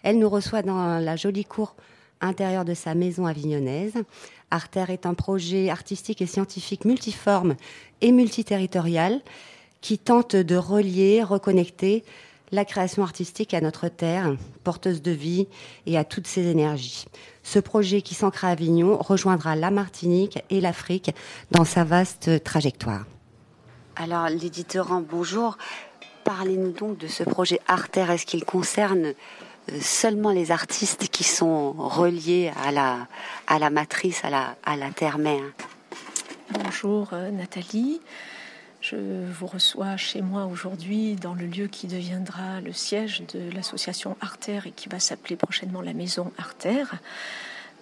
[0.02, 1.76] Elle nous reçoit dans la jolie cour
[2.20, 3.94] intérieure de sa maison avignonnaise.
[4.50, 7.54] Arter est un projet artistique et scientifique multiforme
[8.00, 9.20] et multiterritorial
[9.80, 12.04] qui tente de relier, reconnecter
[12.52, 15.48] la création artistique à notre terre, porteuse de vie
[15.86, 17.06] et à toutes ses énergies.
[17.42, 21.10] Ce projet qui s'ancre à Avignon rejoindra la Martinique et l'Afrique
[21.50, 23.04] dans sa vaste trajectoire.
[23.96, 25.56] Alors, l'éditeur, bonjour.
[26.24, 28.06] Parlez-nous donc de ce projet Arter.
[28.10, 33.06] Est-ce qu'il concerne euh, seulement les artistes qui sont reliés à la,
[33.46, 35.44] à la matrice, à la, à la terre-mère
[36.50, 38.00] Bonjour euh, Nathalie.
[38.88, 38.96] Je
[39.32, 44.60] vous reçois chez moi aujourd'hui dans le lieu qui deviendra le siège de l'association Arter
[44.66, 46.84] et qui va s'appeler prochainement la Maison Arter.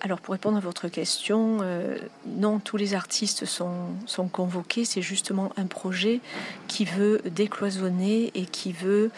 [0.00, 4.86] Alors pour répondre à votre question, euh, non, tous les artistes sont, sont convoqués.
[4.86, 6.20] C'est justement un projet
[6.68, 9.10] qui veut décloisonner et qui veut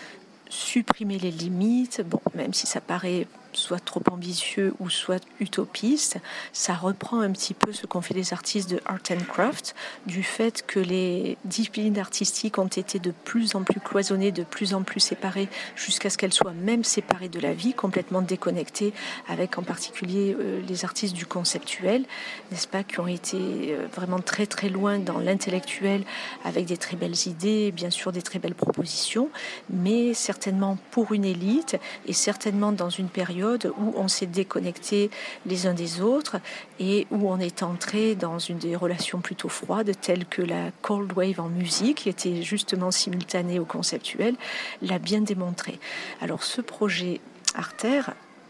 [0.48, 2.02] supprimer les limites.
[2.04, 6.18] Bon, même si ça paraît soit trop ambitieux ou soit utopiste.
[6.52, 9.74] Ça reprend un petit peu ce qu'ont fait les artistes de Art and Craft,
[10.06, 14.74] du fait que les disciplines artistiques ont été de plus en plus cloisonnées, de plus
[14.74, 18.92] en plus séparées, jusqu'à ce qu'elles soient même séparées de la vie, complètement déconnectées,
[19.28, 22.04] avec en particulier euh, les artistes du conceptuel,
[22.50, 26.04] n'est-ce pas, qui ont été euh, vraiment très très loin dans l'intellectuel,
[26.44, 29.30] avec des très belles idées, bien sûr des très belles propositions,
[29.70, 33.08] mais certainement pour une élite et certainement dans une
[33.54, 35.10] où on s'est déconnecté
[35.46, 36.36] les uns des autres
[36.80, 41.12] et où on est entré dans une des relations plutôt froides, telles que la cold
[41.16, 44.34] wave en musique, qui était justement simultanée au conceptuel,
[44.82, 45.78] l'a bien démontré.
[46.20, 47.20] Alors ce projet
[47.54, 48.02] Arter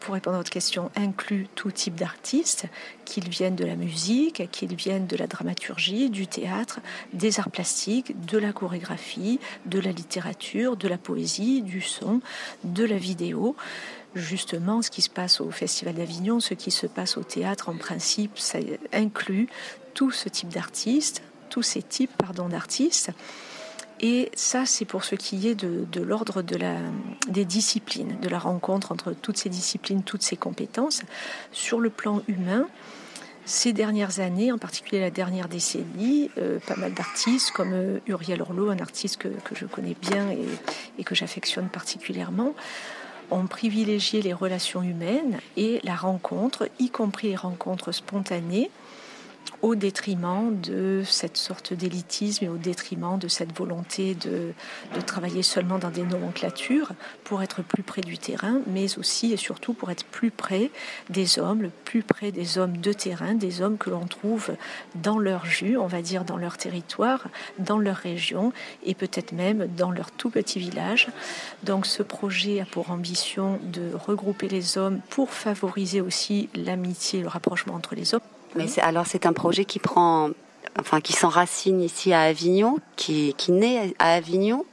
[0.07, 2.67] pour répondre à votre question, inclut tout type d'artistes,
[3.05, 6.79] qu'ils viennent de la musique, qu'ils viennent de la dramaturgie, du théâtre,
[7.13, 12.21] des arts plastiques, de la chorégraphie, de la littérature, de la poésie, du son,
[12.63, 13.57] de la vidéo
[14.17, 17.77] justement ce qui se passe au Festival d'Avignon, ce qui se passe au théâtre, en
[17.77, 18.59] principe, ça
[18.93, 19.49] inclut
[19.95, 23.11] tout ce type d'artistes, tous ces types pardon, d'artistes.
[24.01, 26.77] Et ça, c'est pour ce qui est de, l'ordre de la,
[27.29, 31.03] des disciplines, de la rencontre entre toutes ces disciplines, toutes ces compétences.
[31.51, 32.67] Sur le plan humain,
[33.47, 38.43] ces dernières années, en particulier la dernière décennie, euh, pas mal d'artistes comme euh, Uriel
[38.43, 40.45] Orlot, un artiste que, que je connais bien et,
[40.99, 42.55] et que j'affectionne particulièrement,
[43.31, 48.71] ont privilégié les relations humaines et la rencontre, y compris les rencontres spontanées,
[49.67, 54.53] au détriment de cette sorte d'élitisme et au détriment de cette volonté de,
[54.95, 56.93] de, travailler seulement dans des nomenclatures
[57.25, 60.71] pour être plus près du terrain, mais aussi et surtout pour être plus près
[61.11, 64.53] des hommes, le plus près des hommes de terrain, des hommes que l'on trouve
[64.95, 67.27] dans leur jus, on va dire dans leur territoire,
[67.59, 68.53] dans leur région
[68.85, 71.09] et peut-être même dans leur tout petit village.
[71.65, 77.29] Donc ce projet a pour ambition de regrouper les hommes pour favoriser aussi l'amitié, le
[77.29, 78.21] rapprochement entre les hommes.
[78.55, 80.31] Mais alors c'est un projet qui prend,
[80.79, 84.65] enfin qui s'enracine ici à Avignon, qui, qui naît à Avignon.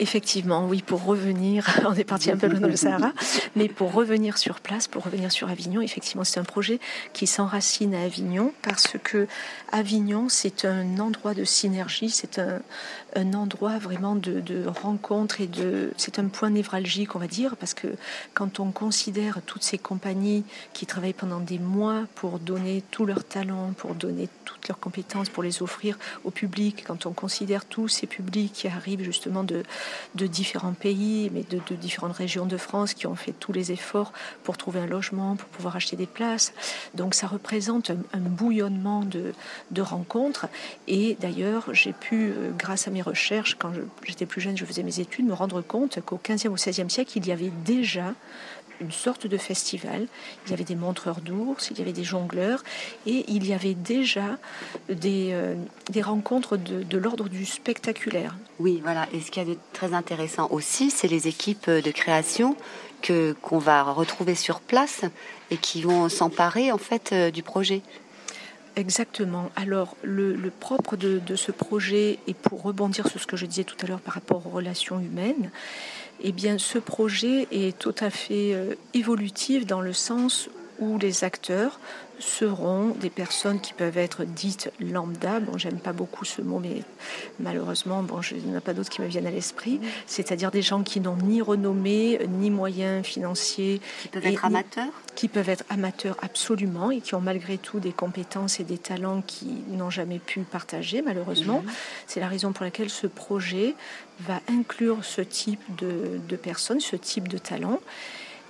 [0.00, 3.12] Effectivement, oui, pour revenir, on est parti un peu dans le Sahara,
[3.54, 6.80] mais pour revenir sur place, pour revenir sur Avignon, effectivement, c'est un projet
[7.12, 9.28] qui s'enracine à Avignon parce que
[9.72, 12.62] Avignon, c'est un endroit de synergie, c'est un,
[13.34, 17.74] endroit vraiment de, de rencontre et de, c'est un point névralgique, on va dire, parce
[17.74, 17.88] que
[18.32, 23.24] quand on considère toutes ces compagnies qui travaillent pendant des mois pour donner tous leurs
[23.24, 27.88] talents, pour donner toutes leurs compétences, pour les offrir au public, quand on considère tous
[27.88, 29.62] ces publics qui arrivent justement de
[30.14, 34.12] de différents pays, mais de, différentes régions de France qui ont fait tous les efforts
[34.44, 36.52] pour trouver un logement, pour pouvoir acheter des places.
[36.94, 40.46] Donc ça représente un, bouillonnement de, rencontres.
[40.88, 43.72] Et d'ailleurs, j'ai pu, euh, grâce à mes recherches, quand
[44.04, 47.12] j'étais plus jeune, je faisais mes études, me rendre compte qu'au 15e ou 16e siècle,
[47.16, 48.14] il y avait déjà
[48.80, 50.06] une sorte de festival.
[50.46, 52.62] Il y avait des montreurs d'ours, il y avait des jongleurs,
[53.06, 54.38] et il y avait déjà
[54.88, 55.54] des, euh,
[55.90, 58.36] des rencontres de, de l'ordre du spectaculaire.
[58.58, 59.06] Oui, voilà.
[59.12, 62.56] Et ce qui est très intéressant aussi, c'est les équipes de création
[63.02, 65.02] que qu'on va retrouver sur place
[65.50, 67.82] et qui vont s'emparer en fait euh, du projet.
[68.76, 69.50] Exactement.
[69.56, 73.46] Alors, le, le propre de, de, ce projet, et pour rebondir sur ce que je
[73.46, 75.50] disais tout à l'heure par rapport aux relations humaines,
[76.22, 81.24] eh bien, ce projet est tout à fait euh, évolutif dans le sens où les
[81.24, 81.78] acteurs
[82.20, 85.40] seront des personnes qui peuvent être dites lambda.
[85.40, 86.82] Bon, j'aime pas beaucoup ce mot, mais
[87.40, 89.80] malheureusement, bon, je, il n'y en a pas d'autres qui me viennent à l'esprit.
[90.06, 93.80] C'est-à-dire des gens qui n'ont ni renommée, ni moyens financiers.
[94.02, 97.92] Qui peuvent être amateurs Qui peuvent être amateurs absolument et qui ont malgré tout des
[97.92, 101.62] compétences et des talents qui n'ont jamais pu partager, malheureusement.
[101.64, 101.72] Mhm.
[102.06, 103.74] C'est la raison pour laquelle ce projet
[104.20, 107.80] va inclure ce type de, de personnes, ce type de talents.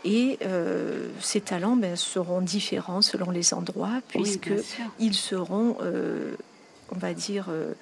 [0.05, 6.35] Et euh, ces talents ben, seront différents selon les endroits, puisqu'ils seront, euh,
[6.91, 7.75] on va dire, euh,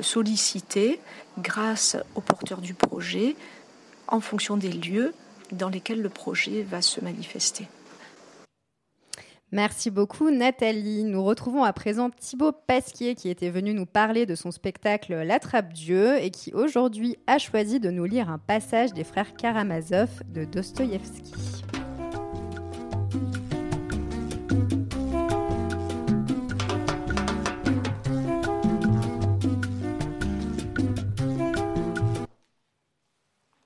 [0.00, 1.00] sollicités
[1.38, 3.36] grâce aux porteurs du projet
[4.08, 5.12] en fonction des lieux
[5.52, 7.68] dans lesquels le projet va se manifester.
[9.52, 11.04] Merci beaucoup Nathalie.
[11.04, 16.20] Nous retrouvons à présent Thibaut Pasquier qui était venu nous parler de son spectacle L'Attrape-Dieu
[16.20, 21.32] et qui aujourd'hui a choisi de nous lire un passage des frères Karamazov de Dostoïevski.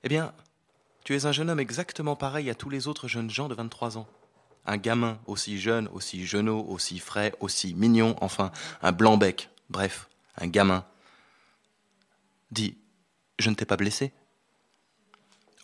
[0.04, 0.34] Eh bien,
[1.04, 3.96] tu es un jeune homme exactement pareil à tous les autres jeunes gens de 23
[3.96, 4.06] ans
[4.66, 8.50] un gamin aussi jeune, aussi jeunot, aussi frais, aussi mignon, enfin,
[8.82, 10.84] un blanc-bec, bref, un gamin.
[12.50, 12.76] Dis,
[13.38, 14.12] je ne t'ai pas blessé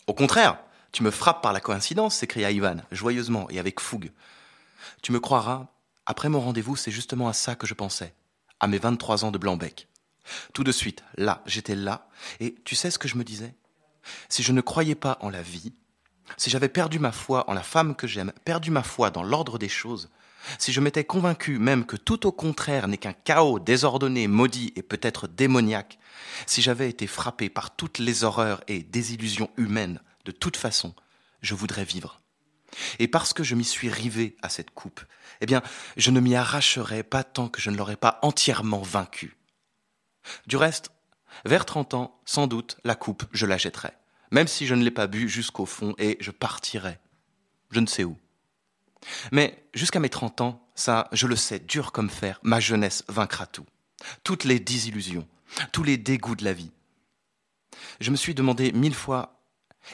[0.07, 0.59] Au contraire,
[0.91, 4.11] tu me frappes par la coïncidence, s'écria Ivan, joyeusement et avec fougue.
[5.01, 5.67] Tu me croiras,
[6.05, 8.13] après mon rendez-vous, c'est justement à ça que je pensais,
[8.59, 9.87] à mes 23 ans de blanc-bec.
[10.53, 12.07] Tout de suite, là, j'étais là,
[12.39, 13.53] et tu sais ce que je me disais?
[14.29, 15.73] Si je ne croyais pas en la vie,
[16.35, 19.57] si j'avais perdu ma foi en la femme que j'aime, perdu ma foi dans l'ordre
[19.57, 20.09] des choses,
[20.59, 24.83] si je m'étais convaincu même que tout au contraire n'est qu'un chaos désordonné, maudit et
[24.83, 25.99] peut-être démoniaque,
[26.45, 30.93] si j'avais été frappé par toutes les horreurs et désillusions humaines, de toute façon,
[31.41, 32.21] je voudrais vivre.
[32.99, 35.01] Et parce que je m'y suis rivé à cette coupe,
[35.41, 35.61] eh bien,
[35.95, 39.37] je ne m'y arracherais pas tant que je ne l'aurais pas entièrement vaincu.
[40.45, 40.91] Du reste,
[41.45, 43.97] vers trente ans, sans doute, la coupe, je la jetterais
[44.31, 46.99] même si je ne l'ai pas bu jusqu'au fond, et je partirai.
[47.71, 48.17] Je ne sais où.
[49.31, 53.45] Mais jusqu'à mes trente ans, ça, je le sais, dur comme fer, ma jeunesse vaincra
[53.45, 53.65] tout.
[54.23, 55.27] Toutes les désillusions,
[55.71, 56.71] tous les dégoûts de la vie.
[57.99, 59.37] Je me suis demandé mille fois,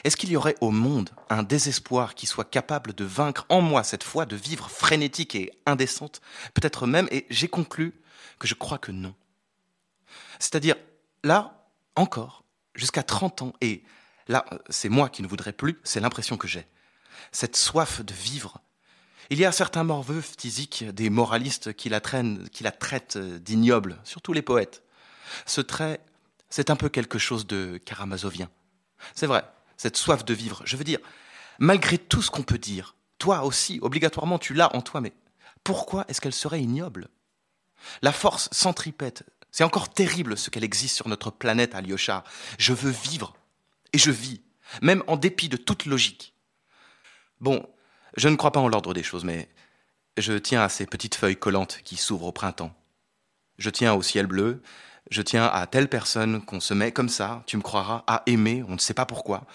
[0.02, 3.84] est-ce qu'il y aurait au monde un désespoir qui soit capable de vaincre en moi
[3.84, 6.20] cette foi de vivre frénétique et indécente?
[6.52, 7.94] Peut-être même, et j'ai conclu
[8.38, 9.14] que je crois que non.
[10.38, 10.76] C'est-à-dire,
[11.22, 12.44] là, encore,
[12.74, 13.84] jusqu'à trente ans, et
[14.28, 16.66] Là, c'est moi qui ne voudrais plus, c'est l'impression que j'ai.
[17.32, 18.60] Cette soif de vivre.
[19.30, 23.98] Il y a certains morveux physiques, des moralistes qui la, traînent, qui la traitent d'ignoble,
[24.04, 24.82] surtout les poètes.
[25.46, 26.00] Ce trait,
[26.50, 28.50] c'est un peu quelque chose de karamazovien.
[29.14, 29.44] C'est vrai,
[29.76, 30.62] cette soif de vivre.
[30.64, 31.00] Je veux dire,
[31.58, 35.12] malgré tout ce qu'on peut dire, toi aussi, obligatoirement, tu l'as en toi, mais
[35.62, 37.08] pourquoi est-ce qu'elle serait ignoble?
[38.02, 42.24] La force centripète, c'est encore terrible ce qu'elle existe sur notre planète, Alyosha.
[42.58, 43.34] Je veux vivre.
[43.94, 44.42] Et je vis,
[44.82, 46.34] même en dépit de toute logique.
[47.40, 47.64] Bon,
[48.16, 49.48] je ne crois pas en l'ordre des choses, mais
[50.18, 52.74] je tiens à ces petites feuilles collantes qui s'ouvrent au printemps.
[53.56, 54.62] Je tiens au ciel bleu,
[55.12, 58.64] je tiens à telle personne qu'on se met comme ça, tu me croiras, à aimer,
[58.68, 59.46] on ne sait pas pourquoi.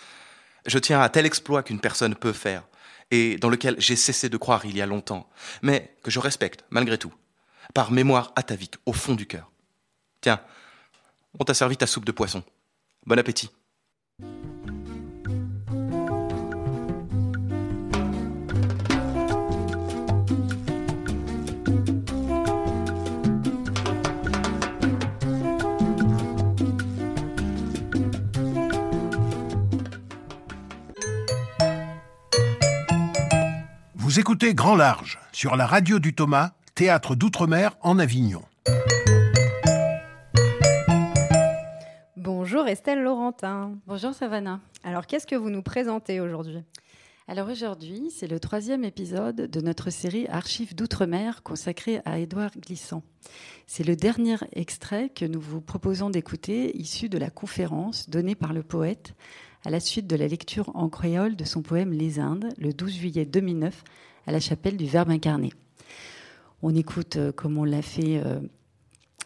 [0.66, 2.64] Je tiens à tel exploit qu'une personne peut faire,
[3.12, 5.30] et dans lequel j'ai cessé de croire il y a longtemps,
[5.62, 7.14] mais que je respecte malgré tout,
[7.74, 9.52] par mémoire atavique, au fond du cœur.
[10.22, 10.42] Tiens,
[11.38, 12.42] on t'a servi ta soupe de poisson.
[13.06, 13.50] Bon appétit.
[34.20, 38.42] Vous écoutez Grand Large sur la radio du Thomas, théâtre d'outre-mer en Avignon.
[42.18, 43.78] Bonjour Estelle Laurentin.
[43.88, 44.60] Bonjour Savannah.
[44.84, 46.62] Alors qu'est-ce que vous nous présentez aujourd'hui?
[47.30, 53.04] Alors aujourd'hui, c'est le troisième épisode de notre série Archives d'outre-mer consacrée à Édouard Glissant.
[53.68, 58.52] C'est le dernier extrait que nous vous proposons d'écouter, issu de la conférence donnée par
[58.52, 59.14] le poète
[59.66, 62.94] à la suite de la lecture en créole de son poème Les Indes, le 12
[62.94, 63.84] juillet 2009,
[64.28, 65.52] à la chapelle du Verbe incarné.
[66.62, 68.40] On écoute, euh, comme on l'a fait euh,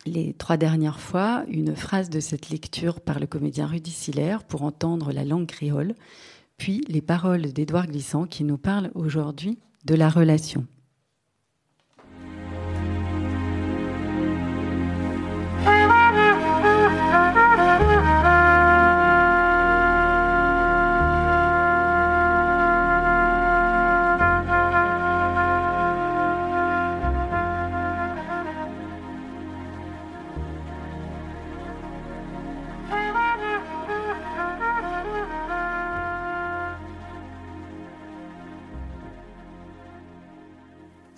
[0.05, 4.63] les trois dernières fois, une phrase de cette lecture par le comédien Rudy Siller pour
[4.63, 5.95] entendre la langue créole,
[6.57, 10.65] puis les paroles d'Édouard Glissant qui nous parle aujourd'hui de la relation.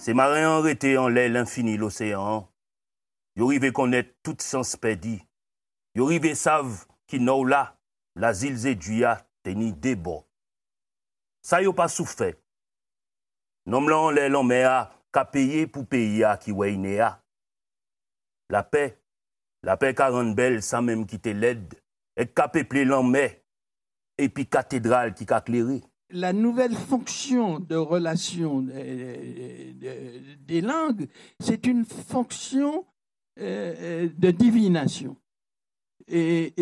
[0.06, 2.48] C'est marin arrêté en l'air l'infini l'océan.
[3.36, 5.20] Yo rive connaître tout sens perdu.
[5.96, 7.76] Yo rive savent qui n'ont là,
[8.15, 10.28] l'asile zéduya teni débo.
[11.41, 12.36] Ça yo pas souffert.
[13.65, 16.52] Nom là en l'air l'homme a qu'a payé pour payer à qui
[17.00, 17.24] a.
[18.52, 19.02] La paix,
[19.63, 21.82] la paix quarante belle sans même quitter l'aide,
[22.15, 23.18] et qu'a peuplé l'homme
[24.20, 31.08] et puis cathédrale qui qu'a clairé la nouvelle fonction de relation des, langues,
[31.39, 32.86] c'est une fonction
[33.39, 35.18] euh, de divination.
[36.08, 36.54] Et,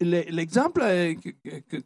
[0.00, 1.14] l'exemple euh,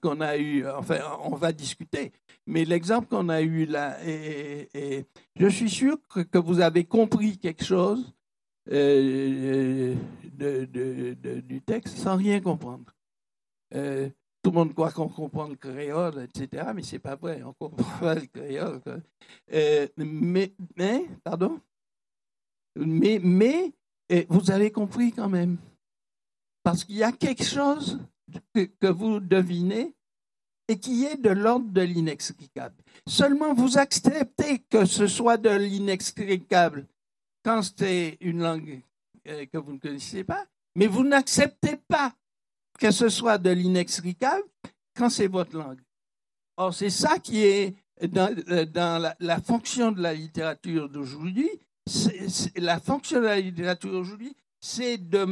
[0.00, 2.12] qu'on a eu, enfin, on va discuter,
[2.46, 8.12] mais l'exemple qu'on a eu là, je suis sûr que, vous avez compris quelque chose
[8.70, 9.94] euh,
[10.32, 12.84] du texte sans rien comprendre.
[13.74, 14.08] Euh,
[14.42, 17.98] tout le monde croit qu'on comprend le créole, etc., mais c'est pas vrai, on comprend
[18.00, 18.80] pas le créole.
[19.52, 21.60] Euh, mais, mais, pardon,
[22.76, 23.72] mais, mais
[24.28, 25.58] vous avez compris quand même,
[26.62, 28.00] parce qu'il y a quelque chose
[28.54, 29.94] que, que vous devinez
[30.68, 32.76] et qui est de l'ordre de l'inextricable.
[33.06, 36.86] Seulement, vous acceptez que ce soit de l'inextricable
[37.44, 38.80] quand c'est une langue
[39.26, 42.14] euh, que vous ne connaissez pas, mais vous n'acceptez pas
[42.80, 44.42] que ce soit de l'inextricable
[44.96, 45.80] quand c'est votre langue.
[46.56, 47.76] Or, c'est ça qui est
[48.08, 51.48] dans, euh, la, fonction de la littérature d'aujourd'hui.
[52.56, 55.24] La fonction de la littérature aujourd'hui, c'est de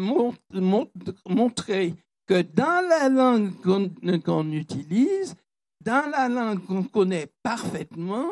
[1.27, 1.95] montrer
[2.27, 3.53] que dans la langue
[4.23, 5.35] qu'on utilise,
[5.81, 8.29] dans la langue qu'on connaît parfaitement,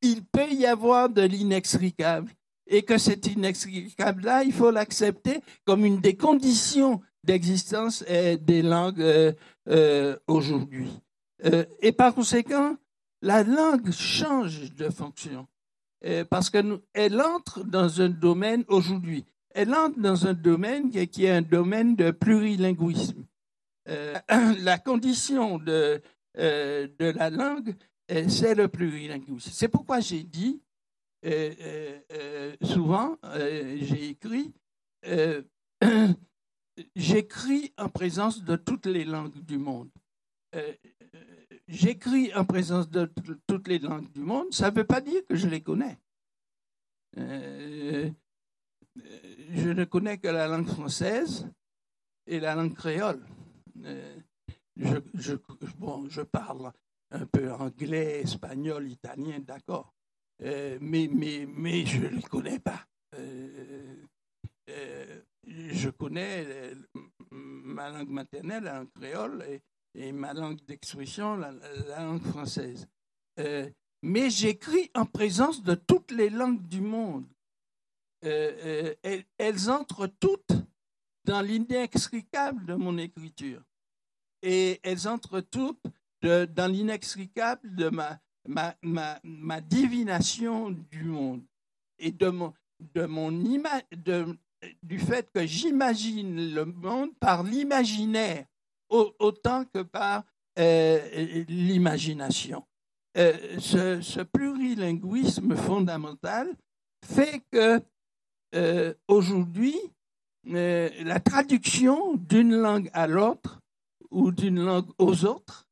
[0.00, 2.30] il peut y avoir de l'inextricable.
[2.66, 9.32] Et que cet inextricable-là, il faut l'accepter comme une des conditions d'existence des langues euh,
[9.68, 10.88] euh, aujourd'hui.
[11.44, 12.76] Euh, et par conséquent,
[13.22, 15.46] la langue change de fonction
[16.28, 19.24] parce qu'elle entre dans un domaine aujourd'hui.
[19.54, 23.24] Elle entre dans un domaine qui est un domaine de plurilinguisme.
[23.86, 26.02] la condition de,
[26.36, 27.74] de la langue,
[28.28, 29.50] c'est le plurilinguisme.
[29.50, 30.60] C'est pourquoi j'ai dit
[32.60, 34.52] souvent, j'ai écrit
[36.96, 39.90] j'écris en présence de toutes les langues du monde.
[40.54, 40.72] Euh,
[41.14, 41.24] euh,
[41.68, 43.10] j'écris en présence de
[43.46, 45.98] toutes les langues du monde, ça ne veut pas dire que je les connais.
[47.18, 48.10] Euh,
[49.50, 51.48] je ne connais que la langue française
[52.26, 53.24] et la langue créole.
[54.76, 55.34] Je,
[55.78, 56.72] bon, je parle
[57.10, 59.94] un peu anglais, espagnol, italien, d'accord.
[60.40, 62.86] mais, mais, mais je ne les connais pas.
[65.46, 66.72] Je connais
[67.30, 69.44] ma langue maternelle, en créole,
[69.94, 71.52] et, ma langue d'expression, la,
[71.98, 72.88] langue française.
[74.02, 77.26] mais j'écris en présence de toutes les langues du monde.
[78.22, 80.52] elles, entrent toutes
[81.24, 83.62] dans l'inextricable de mon écriture.
[84.42, 85.82] Et elles entrent toutes
[86.22, 91.42] dans l'inextricable de ma, ma, ma, ma, divination du monde
[91.98, 92.52] et de mon,
[92.94, 94.36] de mon de,
[94.82, 98.44] du fait que j'imagine le monde par l'imaginaire
[98.88, 100.24] autant que par
[100.58, 102.64] euh, l'imagination.
[103.16, 106.54] Euh, ce, plurilinguisme fondamental
[107.04, 107.80] fait que
[108.54, 109.76] euh, aujourd'hui,
[110.44, 113.60] la traduction d'une langue à l'autre
[114.10, 115.66] ou d'une langue aux autres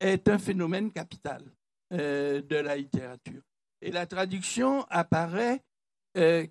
[0.00, 1.42] est un phénomène capital
[1.90, 3.42] de la littérature.
[3.82, 5.60] Et la traduction apparaît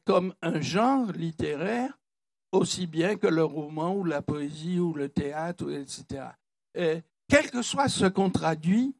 [0.06, 1.98] comme un genre littéraire
[2.52, 6.26] aussi bien que le roman ou la poésie ou le théâtre, etc.
[6.78, 8.96] Euh, quel que soit ce qu'on traduit,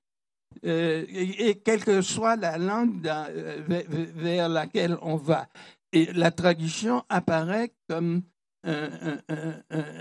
[0.64, 5.48] et, quelle que soit la langue vers laquelle on va.
[5.94, 8.24] Et la traduction apparaît comme
[8.64, 9.18] un,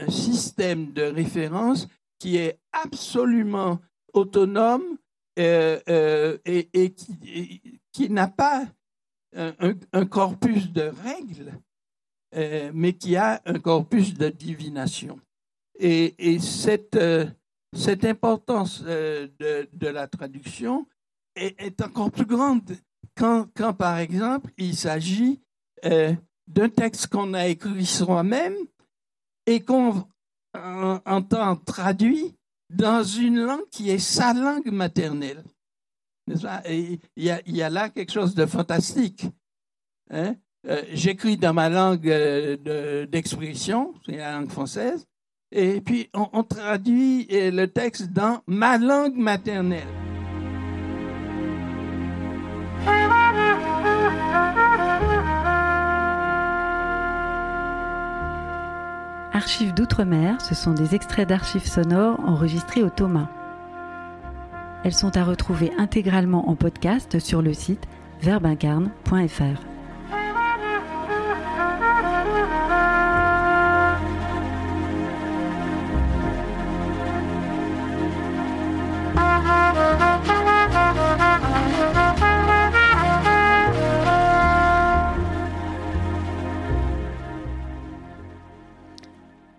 [0.09, 1.89] système de référence
[2.19, 3.81] qui est absolument
[4.13, 4.99] autonome
[5.39, 6.95] euh, euh, et,
[7.93, 8.67] qui, n'a pas
[9.37, 11.53] un, corpus de règles,
[12.35, 15.21] euh, mais qui a un corpus de divination.
[15.79, 16.99] Et, cette,
[17.75, 19.31] cette importance de,
[19.73, 20.87] de, la traduction
[21.35, 22.77] est, est, encore plus grande
[23.17, 25.41] quand, quand par exemple, il s'agit
[25.83, 28.57] d'un texte qu'on a écrit soi-même
[29.47, 30.05] et qu'on
[30.55, 32.35] entend traduit
[32.71, 35.43] dans une langue qui est sa langue maternelle.
[36.29, 39.27] Il y, a, il y a là quelque chose de fantastique.
[40.11, 40.37] Hein?
[40.69, 45.07] Euh, j'écris dans ma langue euh, d'expression, c'est la langue française,
[45.53, 49.89] et puis on, on traduit euh, le texte dans ma langue maternelle.
[59.33, 63.31] Archives d'outre-mer, ce sont des extraits d'archives sonores enregistrés au Thomas.
[64.83, 67.87] Elles sont à retrouver intégralement en podcast sur le site
[68.23, 69.71] verbincarne.fr.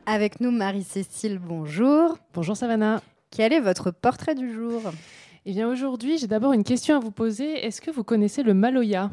[0.07, 2.17] Avec nous, Marie-Cécile, bonjour.
[2.33, 3.01] Bonjour Savannah.
[3.31, 4.81] Quel est votre portrait du jour?
[5.45, 7.65] Eh bien aujourd'hui, j'ai d'abord une question à vous poser.
[7.65, 9.09] Est-ce que vous connaissez le Maloya?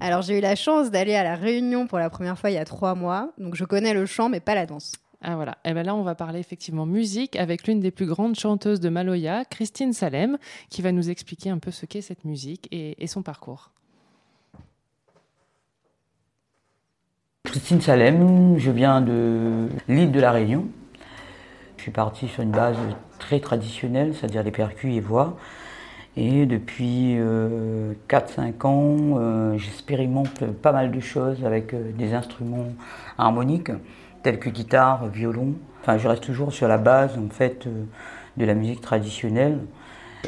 [0.00, 2.58] Alors j'ai eu la chance d'aller à la Réunion pour la première fois il y
[2.58, 4.92] a trois mois, donc je connais le chant mais pas la danse.
[5.20, 8.06] Ah voilà, et eh bien là on va parler effectivement musique avec l'une des plus
[8.06, 10.38] grandes chanteuses de Maloya, Christine Salem,
[10.70, 13.72] qui va nous expliquer un peu ce qu'est cette musique et son parcours.
[17.44, 20.66] Christine Salem, je viens de l'île de la Réunion.
[21.76, 22.78] Je suis parti sur une base
[23.20, 25.36] très traditionnelle, c'est-à-dire les percus et voix.
[26.16, 32.66] Et depuis 4-5 euh, ans, euh, j'expérimente pas mal de choses avec euh, des instruments
[33.16, 33.70] harmoniques,
[34.24, 35.54] tels que guitare, violon.
[35.80, 37.68] Enfin, je reste toujours sur la base en fait
[38.36, 39.60] de la musique traditionnelle.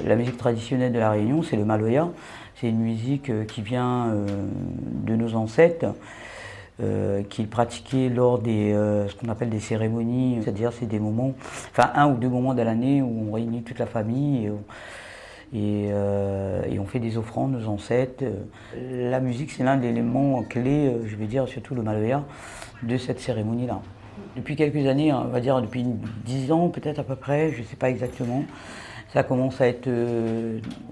[0.07, 2.09] La musique traditionnelle de la Réunion, c'est le maloya.
[2.55, 4.15] C'est une musique qui vient
[5.05, 5.87] de nos ancêtres
[6.83, 11.33] euh, qu'il pratiquait lors des euh, ce qu'on appelle des cérémonies, c'est-à-dire c'est des moments,
[11.71, 14.51] enfin un ou deux moments de l'année où on réunit toute la famille
[15.55, 18.25] et, euh, et, on fait des offrandes aux ancêtres.
[18.91, 22.25] La musique c'est l'un des éléments clés, je vais dire surtout le maloya,
[22.83, 23.81] de cette cérémonie-là.
[24.35, 25.85] Depuis quelques années, on va dire depuis
[26.25, 28.45] dix ans peut-être à peu près, je ne sais pas exactement,
[29.13, 29.89] ça commence à être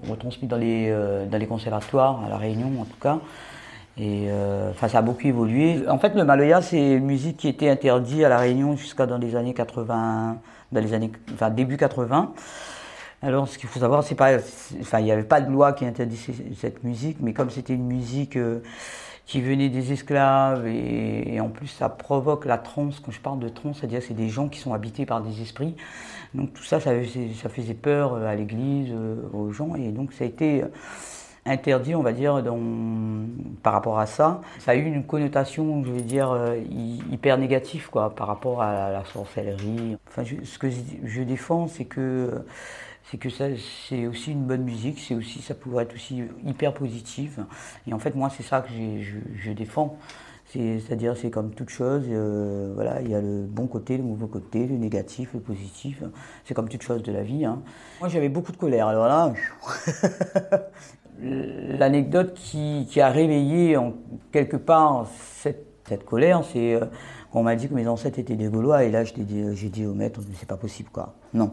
[0.07, 0.95] retransmis dans les,
[1.29, 3.19] dans les conservatoires, à La Réunion en tout cas.
[4.01, 5.87] Et euh, ça a beaucoup évolué.
[5.87, 9.19] En fait, le maloya, c'est une musique qui était interdite à La Réunion jusqu'à dans
[9.19, 10.37] les années 80,
[10.71, 12.33] dans les années, enfin, début 80.
[13.21, 14.37] Alors, ce qu'il faut savoir, c'est pas,
[14.79, 17.85] enfin, il n'y avait pas de loi qui interdisait cette musique, mais comme c'était une
[17.85, 18.63] musique euh,
[19.27, 22.99] qui venait des esclaves et, en plus ça provoque la transe.
[22.99, 25.75] Quand je parle de transe, c'est-à-dire c'est des gens qui sont habités par des esprits.
[26.33, 26.91] Donc tout ça, ça,
[27.49, 30.63] faisait peur à l'église, euh, aux gens, et donc ça a été
[31.45, 32.43] interdit, on va dire,
[33.63, 34.41] par rapport à ça.
[34.59, 36.57] Ça a eu une connotation, je vais dire, euh,
[37.11, 39.97] hyper négative quoi, par rapport à la, sorcellerie.
[40.07, 40.69] Enfin, ce que
[41.03, 42.43] je défends, c'est que
[43.11, 43.45] c'est que ça,
[43.89, 47.39] c'est aussi une bonne musique, c'est aussi, ça pourrait être aussi hyper positif.
[47.85, 49.97] Et en fait, moi, c'est ça que je, je, défends.
[50.45, 54.27] C'est-à-dire, c'est comme toute chose, euh, voilà, il y a le bon côté, le mauvais
[54.27, 56.03] côté, le négatif, le positif.
[56.45, 57.43] C'est comme toute chose de la vie.
[57.43, 57.61] Hein.
[57.99, 58.87] Moi, j'avais beaucoup de colère.
[58.87, 59.33] Alors là,
[61.21, 63.93] l'anecdote qui, a réveillé en
[64.31, 66.85] quelque part cette, colère, c'est euh,
[67.33, 69.85] on m'a dit que mes ancêtres étaient des Gaulois, et là, j'ai dit, j'ai dit
[69.85, 71.13] au maître, c'est pas possible, quoi.
[71.33, 71.51] Non.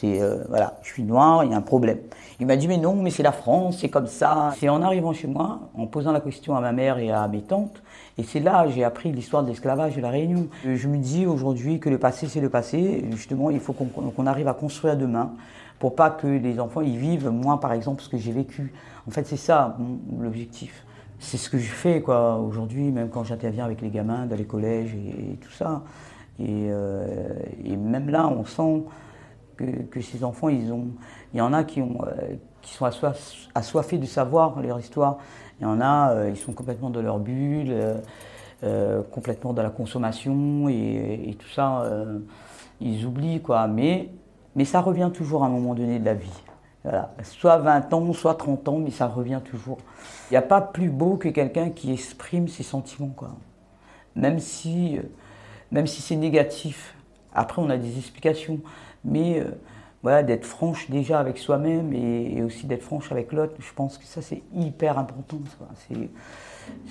[0.00, 1.98] C'est euh, voilà, je suis noir, il y a un problème.
[2.38, 4.54] Il m'a dit mais non, mais c'est la France, c'est comme ça.
[4.56, 7.42] C'est en arrivant chez moi, en posant la question à ma mère et à mes
[7.42, 7.82] tantes,
[8.16, 10.46] et c'est là que j'ai appris l'histoire de l'esclavage de la Réunion.
[10.64, 13.06] Je me dis aujourd'hui que le passé c'est le passé.
[13.10, 15.32] Justement, il faut qu'on arrive à construire demain
[15.80, 18.72] pour pas que les enfants y vivent moi par exemple ce que j'ai vécu.
[19.08, 19.74] En fait, c'est ça
[20.20, 20.84] l'objectif.
[21.18, 24.44] C'est ce que je fais quoi aujourd'hui, même quand j'interviens avec les gamins dans les
[24.44, 25.82] collèges et, tout ça.
[26.38, 27.32] Et, euh,
[27.64, 28.84] et même là, on sent
[29.56, 30.88] que, ces enfants, ils ont,
[31.32, 31.86] il y en a qui, euh,
[32.62, 32.84] sont
[33.54, 35.16] assoiffés de savoir leur histoire.
[35.58, 37.74] Il y en a, euh, ils sont complètement dans leur bulle,
[39.10, 41.90] complètement dans la consommation et, tout ça,
[42.82, 43.66] ils oublient quoi.
[43.68, 44.10] Mais
[44.64, 46.42] ça revient toujours à un moment donné de la vie.
[46.84, 47.14] Voilà.
[47.22, 49.78] Soit 20 ans, soit 30 ans, mais ça revient toujours.
[50.30, 53.30] Il n'y a pas plus beau que quelqu'un qui exprime ses sentiments, quoi.
[54.16, 54.98] Même si,
[55.70, 56.94] même si c'est négatif.
[57.34, 58.60] Après, on a des explications
[59.04, 59.50] mais euh,
[60.02, 64.04] voilà, d'être franche déjà avec soi-même et, aussi d'être franche avec l'autre, je pense que
[64.04, 65.38] ça c'est hyper important.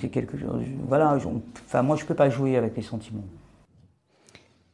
[0.00, 0.62] C'est quelque chose.
[0.86, 1.16] Voilà,
[1.82, 3.24] moi je peux pas jouer avec les sentiments.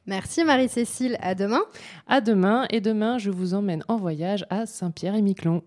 [0.07, 1.63] Merci Marie-Cécile, à demain.
[2.07, 5.63] À demain, et demain je vous emmène en voyage à Saint-Pierre-et-Miquelon.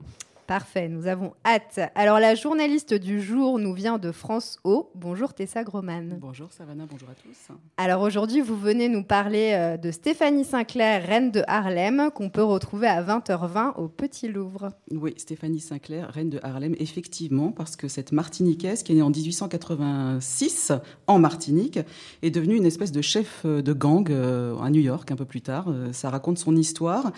[0.47, 1.81] Parfait, nous avons hâte.
[1.93, 4.89] Alors la journaliste du jour nous vient de France O.
[4.95, 6.19] Bonjour Tessa Groman.
[6.21, 7.53] Bonjour Savannah, bonjour à tous.
[7.75, 12.45] Alors aujourd'hui, vous venez nous parler euh, de Stéphanie Sinclair, reine de Harlem, qu'on peut
[12.45, 14.71] retrouver à 20h20 au Petit Louvre.
[14.89, 19.09] Oui, Stéphanie Sinclair, reine de Harlem, effectivement, parce que cette Martiniquaise qui est née en
[19.09, 20.71] 1886
[21.07, 21.79] en Martinique
[22.21, 25.25] est devenue une espèce de chef euh, de gang euh, à New York un peu
[25.25, 25.67] plus tard.
[25.91, 27.11] Ça raconte son histoire.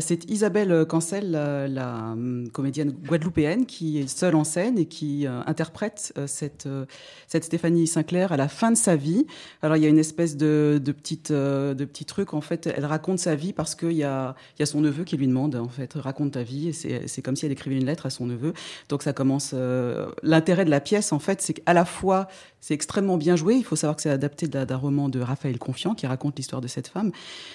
[0.00, 5.40] C'est Isabelle Cancel, la hum, comédienne guadeloupéenne qui est seule en scène et qui euh,
[5.46, 6.86] interprète euh, cette, euh,
[7.28, 9.26] cette Stéphanie Sinclair à la fin de sa vie.
[9.62, 12.84] Alors il y a une espèce de, de, petite, de petit truc, en fait, elle
[12.84, 15.68] raconte sa vie parce qu'il y a, y a son neveu qui lui demande, en
[15.68, 18.52] fait, raconte ta vie, et c'est comme si elle écrivait une lettre à son neveu.
[18.88, 19.54] Donc ça commence...
[20.22, 22.28] L'intérêt de la pièce, en fait, c'est qu'à la fois,
[22.64, 25.94] c'est extrêmement bien joué, il faut savoir que c'est adapté d'un roman de Raphaël Confiant
[25.94, 27.12] qui raconte l'histoire de cette femme.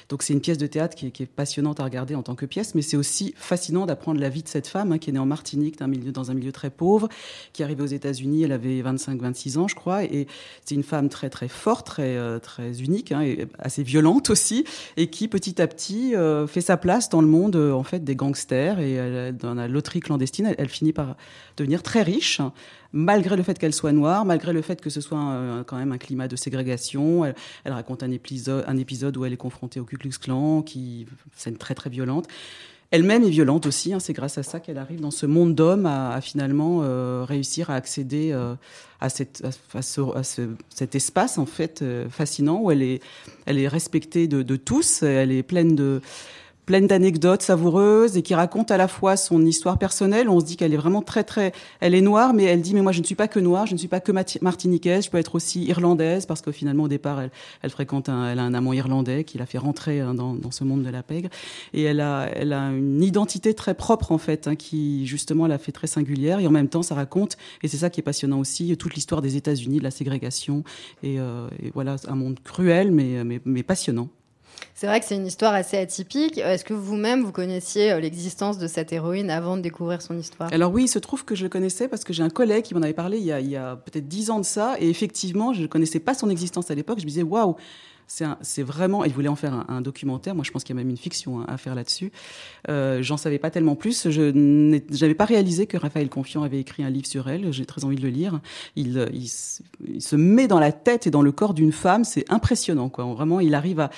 [0.07, 2.75] Donc c'est une pièce de théâtre qui est, passionnante à regarder en tant que pièce,
[2.75, 5.25] mais c'est aussi fascinant d'apprendre la vie de cette femme hein, qui est née en
[5.25, 7.09] Martinique, dans un milieu, dans un milieu très pauvre,
[7.53, 8.43] qui est arrivée aux États-Unis.
[8.43, 10.27] Elle avait 25-26 ans, je crois, et
[10.63, 14.63] c'est une femme très très forte, très euh, très unique, hein, et assez violente aussi,
[14.95, 18.03] et qui petit à petit euh, fait sa place dans le monde euh, en fait
[18.03, 20.53] des gangsters et dans la loterie clandestine.
[20.55, 21.15] Elle, finit par
[21.57, 22.41] devenir très riche
[22.93, 25.97] malgré le fait qu'elle soit noire, malgré le fait que ce soit quand même un
[25.97, 27.25] climat de ségrégation.
[27.25, 31.75] Elle, raconte un épisode, où elle est confrontée au Ku Klux Klan, qui scène très
[31.75, 32.27] très violente.
[32.91, 33.93] Elle-même est violente aussi.
[33.93, 33.99] Hein.
[33.99, 37.75] c'est grâce à ça qu'elle arrive dans ce monde d'hommes à, finalement euh, réussir à
[37.75, 38.55] accéder euh,
[38.99, 43.01] à, cette, à, ce, cet espace en fait euh, fascinant où elle est,
[43.45, 45.03] elle est respectée de tous.
[45.03, 46.01] Elle est pleine de
[46.69, 50.29] pleine d'anecdotes savoureuses et qui raconte à la fois son histoire personnelle.
[50.29, 52.83] On se dit qu'elle est vraiment très très, elle est noire, mais elle dit mais
[52.83, 55.17] moi je ne suis pas que noire, je ne suis pas que martiniquaise, je peux
[55.17, 57.23] être aussi irlandaise parce que finalement au départ
[57.63, 60.51] elle, fréquente, un, elle a un amant irlandais qui l'a fait rentrer hein, dans, dans,
[60.51, 61.29] ce monde de la pègre
[61.73, 65.57] et elle a, elle a une identité très propre en fait hein, qui justement l'a
[65.57, 68.37] fait très singulière et en même temps ça raconte et c'est ça qui est passionnant
[68.37, 70.63] aussi toute l'histoire des États-Unis, de la ségrégation
[71.01, 74.09] et, euh, et voilà un monde cruel mais, mais, mais passionnant.
[74.75, 76.37] C'est vrai que c'est une histoire assez atypique.
[76.37, 80.53] Est-ce que vous-même, vous connaissiez euh, l'existence de cette héroïne avant de découvrir son histoire?
[80.53, 82.73] Alors oui, il se trouve que je le connaissais parce que j'ai un collègue qui
[82.73, 84.75] m'en avait parlé il y a, a peut-être dix ans de ça.
[84.79, 86.99] Et effectivement, je ne connaissais pas son existence à l'époque.
[86.99, 87.55] Je me disais, waouh,
[88.09, 90.35] c'est vraiment, il voulait en faire un, documentaire.
[90.35, 92.11] Moi, je pense qu'il y a même une fiction hein, à faire là-dessus.
[92.67, 94.09] Euh, J'en savais pas tellement plus.
[94.09, 97.53] Je n'avais pas réalisé que Raphaël Confiant avait écrit un livre sur elle.
[97.53, 98.39] J'ai très envie de le lire.
[98.75, 102.03] Il, il, se met dans la tête et dans le corps d'une femme.
[102.03, 103.05] C'est impressionnant, quoi.
[103.05, 103.89] Vraiment, il arrive à,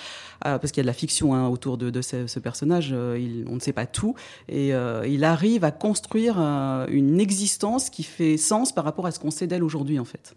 [0.42, 2.92] parce qu'il y a de la fiction hein, autour de, ce, personnage.
[2.94, 4.16] Euh, on ne sait pas tout,
[4.50, 9.12] et euh, il arrive à construire euh, une existence qui fait sens par rapport à
[9.12, 10.36] ce qu'on sait d'elle aujourd'hui, en fait.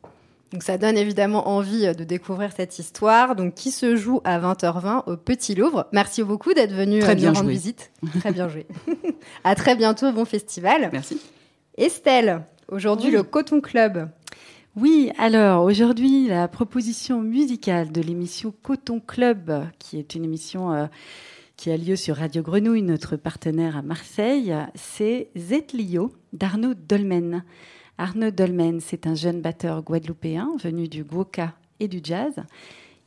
[0.53, 4.38] Donc ça donne évidemment envie euh, de découvrir cette histoire, donc qui se joue à
[4.38, 5.86] 20h20 au Petit Louvre.
[5.92, 7.90] Merci beaucoup d'être venu très euh, nous rendre visite.
[8.20, 8.66] Très bien joué.
[9.45, 10.90] à très bientôt, bon festival.
[10.92, 11.20] Merci.
[11.76, 14.09] Estelle, aujourd'hui le Coton Club.
[14.76, 20.86] Oui, alors aujourd'hui la proposition musicale de l'émission Coton Club, qui est une émission euh,
[21.57, 27.45] qui a lieu sur Radio Grenouille, notre partenaire à Marseille, c'est Zetlio d'Arnaud Dolmen.
[27.97, 32.34] Arnaud Dolmen, c'est un jeune batteur guadeloupéen venu du guoka et du jazz.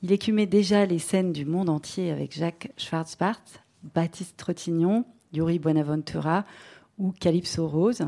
[0.02, 3.44] Il écumait déjà les scènes du monde entier avec Jacques Schwarzbart,
[3.84, 6.46] Baptiste Trottignon, Yuri Buenaventura
[6.98, 8.06] ou Calypso Rose,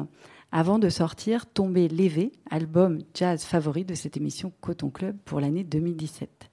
[0.53, 5.65] avant de sortir Tomber lévé, album jazz favori de cette émission Coton Club pour l'année
[5.65, 6.49] 2017.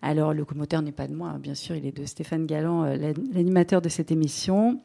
[0.00, 2.84] Alors, le commentaire n'est pas de moi, hein, bien sûr, il est de Stéphane Galland,
[2.84, 4.80] euh, l'animateur de cette émission.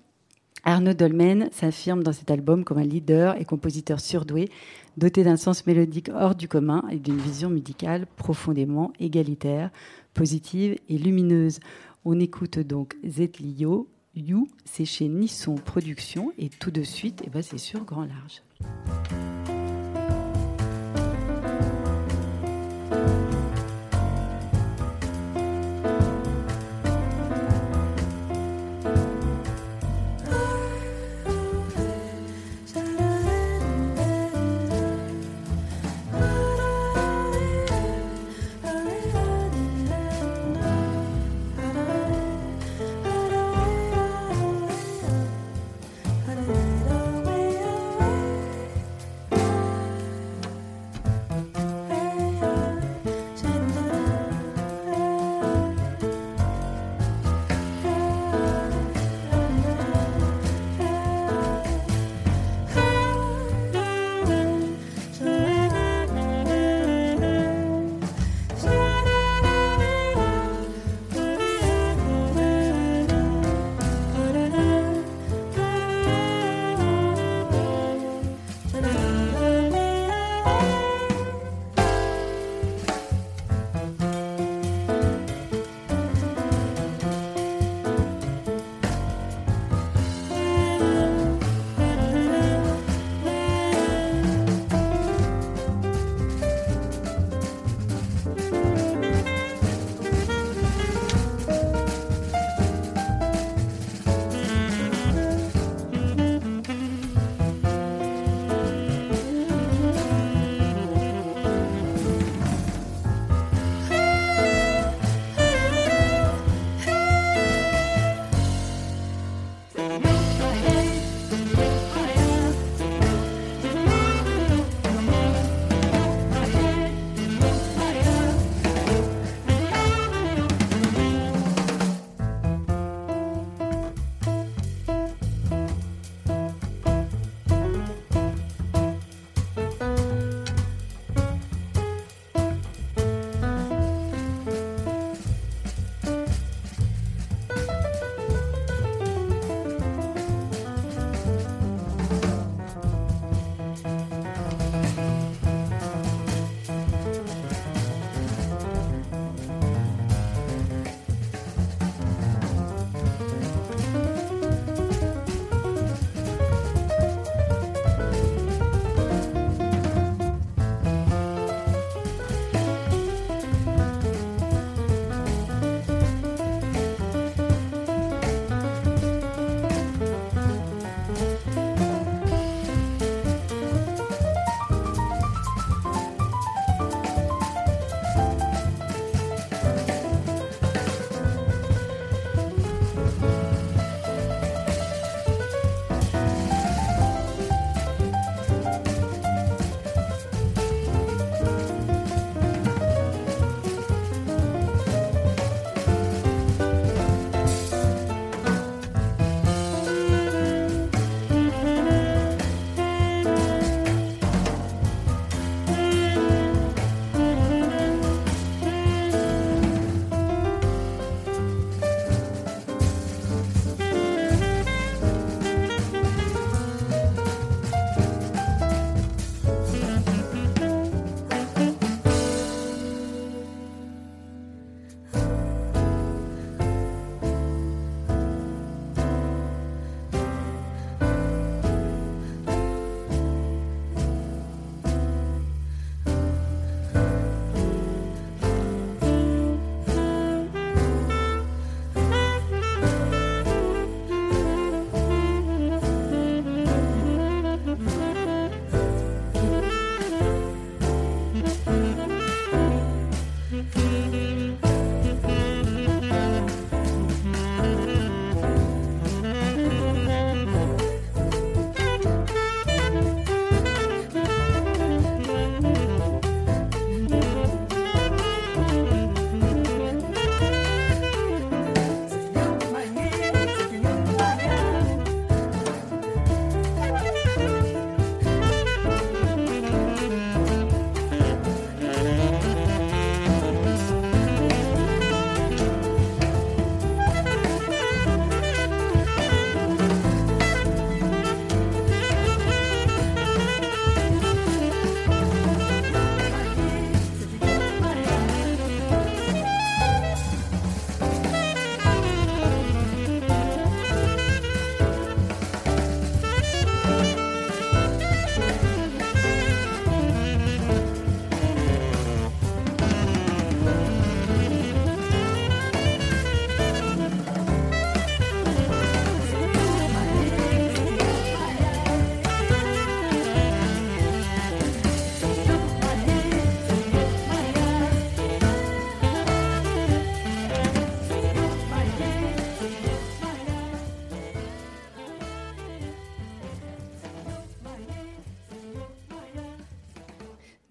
[0.67, 4.49] Arnaud Dolmen s'affirme dans cet album comme un leader et compositeur surdoué,
[4.97, 9.69] doté d'un sens mélodique hors du commun et d'une vision musicale profondément égalitaire,
[10.15, 11.59] positive et lumineuse.
[12.03, 17.43] On écoute donc Zetlio, You, c'est chez Nisson Productions et tout de suite, eh ben
[17.43, 19.44] c'est sur Grand Large.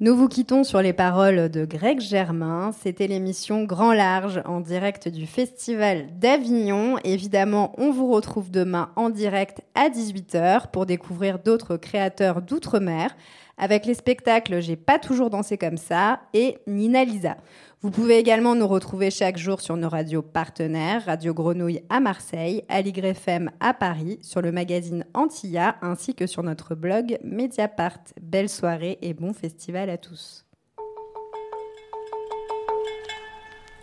[0.04, 2.72] Nous vous quittons sur les paroles de Greg Germain.
[2.78, 6.98] C'était l'émission Grand Large en direct du Festival d'Avignon.
[7.04, 13.16] Évidemment, on vous retrouve demain en direct à 18h pour découvrir d'autres créateurs d'outre-mer
[13.56, 17.38] avec les spectacles J'ai pas toujours dansé comme ça et Nina Lisa.
[17.84, 22.64] Vous pouvez également nous retrouver chaque jour sur nos radios partenaires, Radio Grenouille à Marseille,
[22.70, 27.98] Aligre FM à Paris, sur le magazine Antilla, ainsi que sur notre blog Mediapart.
[28.22, 30.46] Belle soirée et bon festival à tous.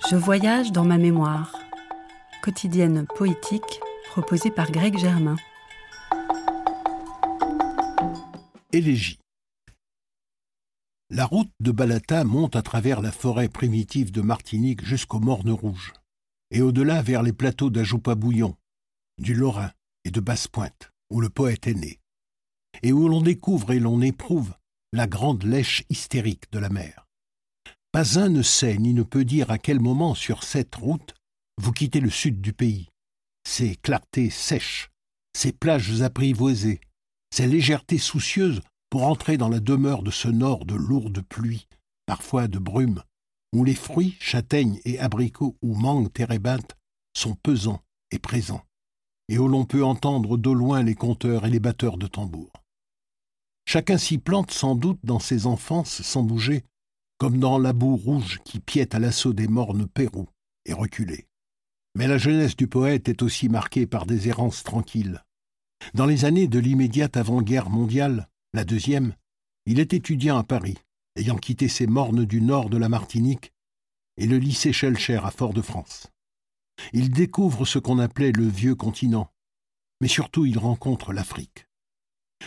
[0.09, 1.53] Je voyage dans ma mémoire.
[2.41, 5.35] Quotidienne poétique proposée par Greg Germain.
[8.73, 9.20] Élégie.
[11.13, 15.91] La route de Balata monte à travers la forêt primitive de Martinique jusqu'aux Mornes Rouges,
[16.51, 18.55] et au-delà vers les plateaux d'Ajoupa-Bouillon,
[19.17, 19.73] du Lorrain
[20.05, 21.99] et de Basse-Pointe, où le poète est né,
[22.81, 24.53] et où l'on découvre et l'on éprouve
[24.93, 27.05] la grande lèche hystérique de la mer.
[27.91, 31.13] Pas un ne sait ni ne peut dire à quel moment sur cette route
[31.57, 32.87] vous quittez le sud du pays,
[33.45, 34.89] ses clartés sèches,
[35.35, 36.79] ses plages apprivoisées,
[37.35, 41.67] ses légèretés soucieuses pour entrer dans la demeure de ce nord de lourdes pluies,
[42.05, 43.01] parfois de brumes,
[43.53, 46.77] où les fruits, châtaignes et abricots ou mangues térébintes
[47.17, 47.81] sont pesants
[48.11, 48.63] et présents,
[49.29, 52.51] et où l'on peut entendre d'au loin les conteurs et les batteurs de tambours.
[53.65, 56.65] Chacun s'y plante sans doute dans ses enfances sans bouger,
[57.17, 60.27] comme dans la boue rouge qui piète à l'assaut des mornes Pérou
[60.65, 61.27] et reculés.
[61.95, 65.23] Mais la jeunesse du poète est aussi marquée par des errances tranquilles.
[65.93, 69.15] Dans les années de l'immédiate avant-guerre mondiale, la deuxième,
[69.65, 70.77] il est étudiant à Paris,
[71.15, 73.53] ayant quitté ses mornes du nord de la Martinique
[74.17, 76.07] et le lycée Schellcher à Fort-de-France.
[76.93, 79.31] Il découvre ce qu'on appelait le vieux continent,
[80.01, 81.67] mais surtout il rencontre l'Afrique.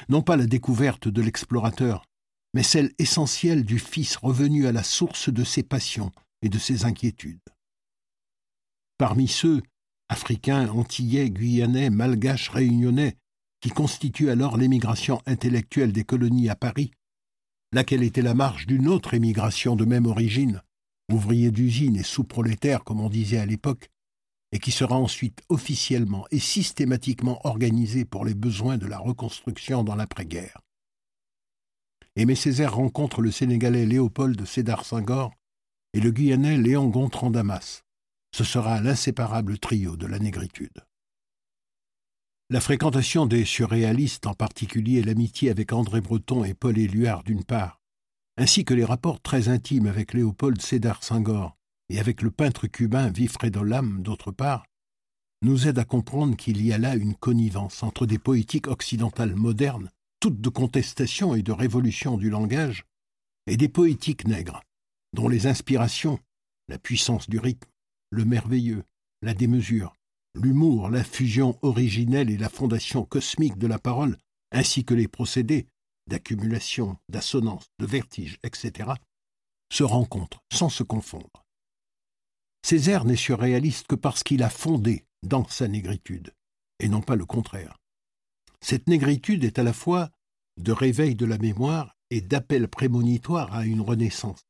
[0.08, 2.04] Non pas la découverte de l'explorateur,
[2.52, 6.84] mais celle essentielle du fils revenu à la source de ses passions et de ses
[6.84, 7.40] inquiétudes.
[8.98, 9.62] Parmi ceux,
[10.08, 13.16] africains, antillais, guyanais, malgaches, réunionnais,
[13.64, 16.90] qui constitue alors l'émigration intellectuelle des colonies à Paris,
[17.72, 20.60] laquelle était la marche d'une autre émigration de même origine,
[21.10, 23.88] ouvriers d'usine et sous-prolétaires comme on disait à l'époque,
[24.52, 29.96] et qui sera ensuite officiellement et systématiquement organisée pour les besoins de la reconstruction dans
[29.96, 30.60] l'après-guerre.
[32.16, 35.32] Aimé Césaire rencontre le Sénégalais Léopold Sédar Senghor
[35.94, 37.82] et le Guyanais Léon Gontran Damas.
[38.30, 40.84] Ce sera l'inséparable trio de la négritude.
[42.50, 47.80] La fréquentation des surréalistes, en particulier l'amitié avec André Breton et Paul Éluard d'une part,
[48.36, 51.56] ainsi que les rapports très intimes avec Léopold Sédar Senghor
[51.88, 54.66] et avec le peintre cubain Vifredo Lam d'autre part,
[55.40, 59.90] nous aident à comprendre qu'il y a là une connivence entre des poétiques occidentales modernes,
[60.20, 62.84] toutes de contestation et de révolution du langage,
[63.46, 64.62] et des poétiques nègres,
[65.14, 66.18] dont les inspirations,
[66.68, 67.70] la puissance du rythme,
[68.10, 68.84] le merveilleux,
[69.22, 69.94] la démesure,
[70.34, 74.16] l'humour, la fusion originelle et la fondation cosmique de la parole,
[74.52, 75.66] ainsi que les procédés
[76.06, 78.90] d'accumulation, d'assonance, de vertige, etc.,
[79.72, 81.44] se rencontrent sans se confondre.
[82.64, 86.32] Césaire n'est surréaliste que parce qu'il a fondé dans sa négritude,
[86.80, 87.76] et non pas le contraire.
[88.60, 90.10] Cette négritude est à la fois
[90.56, 94.44] de réveil de la mémoire et d'appel prémonitoire à une renaissance.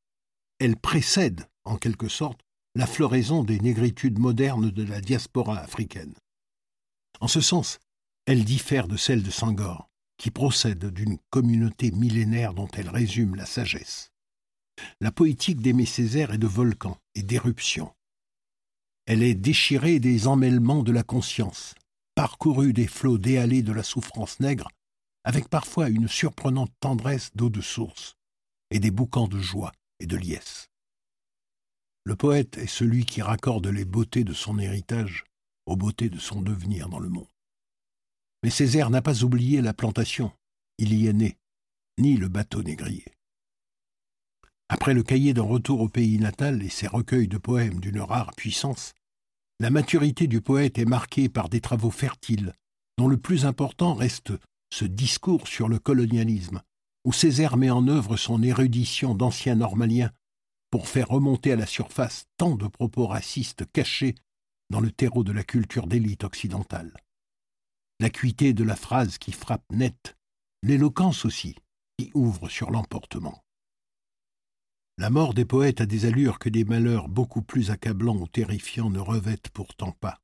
[0.59, 2.44] Elle précède, en quelque sorte,
[2.75, 6.13] la floraison des négritudes modernes de la diaspora africaine.
[7.21, 7.79] En ce sens,
[8.25, 13.45] elle diffère de celle de Sangor, qui procède d'une communauté millénaire dont elle résume la
[13.45, 14.11] sagesse.
[14.99, 17.93] La poétique d'Aimé Césaire est de volcan et d'éruption.
[19.05, 21.75] Elle est déchirée des emmêlements de la conscience,
[22.13, 24.67] parcourue des flots déhalés de la souffrance nègre,
[25.23, 28.15] avec parfois une surprenante tendresse d'eau de source,
[28.69, 30.67] et des boucans de joie et de liesse.
[32.05, 35.23] Le poète est celui qui raccorde les beautés de son héritage
[35.65, 37.27] aux beautés de son devenir dans le monde.
[38.43, 40.31] Mais Césaire n'a pas oublié la plantation,
[40.77, 41.37] il y est né,
[41.97, 43.05] ni le bateau négrier.
[44.69, 48.35] Après le cahier d'un retour au pays natal et ses recueils de poèmes d'une rare
[48.35, 48.93] puissance,
[49.59, 52.53] la maturité du poète est marquée par des travaux fertiles,
[52.99, 54.31] dont le plus important reste
[54.71, 56.61] ce discours sur le colonialisme,
[57.03, 60.11] où Césaire met en œuvre son érudition d'ancien normalien
[60.75, 64.13] pour faire remonter à la surface tant de propos racistes cachés
[64.69, 66.91] dans le terreau de la culture d'élite occidentale.
[68.01, 70.17] L'acuité de la phrase qui frappe net,
[70.63, 71.55] l'éloquence aussi,
[71.97, 73.41] qui ouvre sur l'emportement.
[74.97, 78.89] La mort des poètes a des allures que des malheurs beaucoup plus accablants ou terrifiants
[78.89, 80.19] ne revêtent pourtant pas.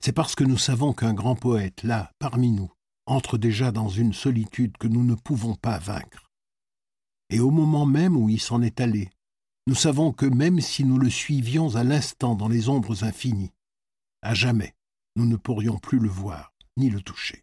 [0.00, 2.72] C'est parce que nous savons qu'un grand poète, là, parmi nous,
[3.04, 6.30] entre déjà dans une solitude que nous ne pouvons pas vaincre.
[7.28, 9.10] Et au moment même où il s'en est allé,
[9.66, 13.52] nous savons que même si nous le suivions à l'instant dans les ombres infinies,
[14.22, 14.74] à jamais,
[15.16, 17.42] nous ne pourrions plus le voir ni le toucher.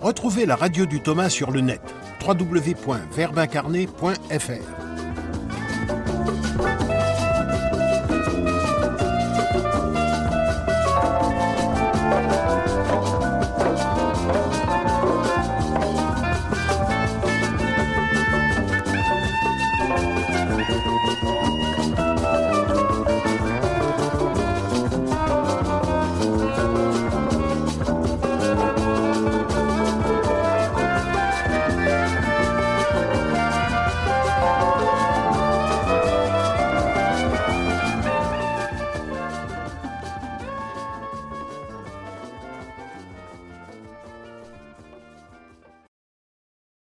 [0.00, 1.82] Retrouvez la radio du Thomas sur le net
[2.26, 4.91] www.verbincarné.fr